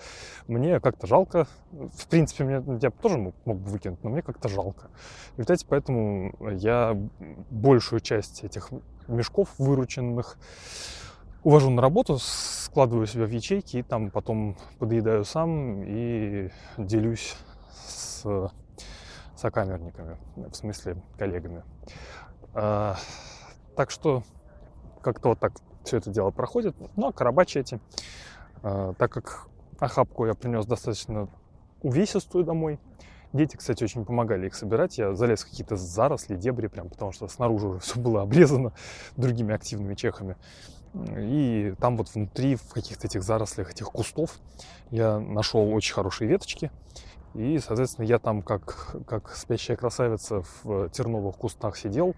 [0.48, 1.48] Мне как-то жалко.
[1.72, 4.90] В принципе, мне, я тоже мог, мог бы выкинуть, но мне как-то жалко.
[5.34, 6.98] В результате поэтому я
[7.50, 8.70] большую часть этих
[9.08, 10.38] мешков вырученных
[11.48, 17.38] увожу на работу, складываю себя в ячейки и там потом подъедаю сам и делюсь
[17.88, 18.52] с
[19.38, 21.64] сокамерниками, в смысле коллегами.
[22.54, 22.98] А,
[23.78, 24.24] так что
[25.02, 25.54] как-то вот так
[25.86, 26.76] все это дело проходит.
[26.98, 27.80] Ну, а карабачи эти,
[28.62, 29.48] а, так как
[29.80, 31.30] охапку я принес достаточно
[31.82, 32.78] увесистую домой,
[33.34, 34.98] Дети, кстати, очень помогали их собирать.
[34.98, 38.72] Я залез в какие-то заросли, дебри, прям потому что снаружи уже все было обрезано
[39.18, 40.38] другими активными чехами.
[41.18, 44.40] И там вот внутри, в каких-то этих зарослях, этих кустов,
[44.92, 46.72] я нашел очень хорошие веточки.
[47.34, 52.16] И, соответственно, я там, как, как спящая красавица, в терновых кустах сидел,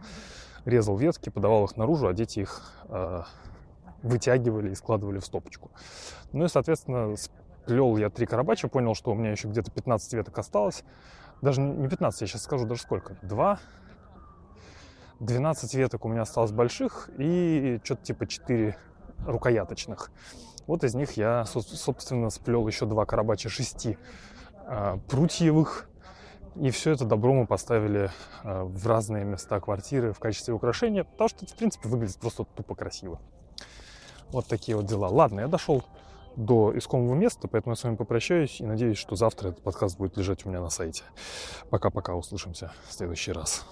[0.66, 3.24] резал ветки, подавал их наружу, а дети их э,
[4.02, 5.72] вытягивали и складывали в стопочку.
[6.32, 10.38] Ну и, соответственно, сплел я три карабача, понял, что у меня еще где-то 15 веток
[10.38, 10.84] осталось.
[11.42, 13.18] Даже не 15, я сейчас скажу даже сколько.
[13.22, 13.60] Два,
[15.20, 18.78] 12 веток у меня осталось больших и что-то типа 4
[19.26, 20.12] рукояточных.
[20.66, 23.98] Вот из них я, собственно, сплел еще два карабача шести
[24.68, 25.90] э, прутьевых.
[26.56, 28.12] И все это добро мы поставили
[28.44, 32.76] э, в разные места квартиры в качестве украшения, потому что, в принципе, выглядит просто тупо
[32.76, 33.20] красиво.
[34.30, 35.08] Вот такие вот дела.
[35.08, 35.84] Ладно, я дошел
[36.36, 40.18] до искомого места, поэтому я с вами попрощаюсь и надеюсь, что завтра этот подкаст будет
[40.18, 41.04] лежать у меня на сайте.
[41.70, 43.66] Пока-пока, услышимся в следующий раз.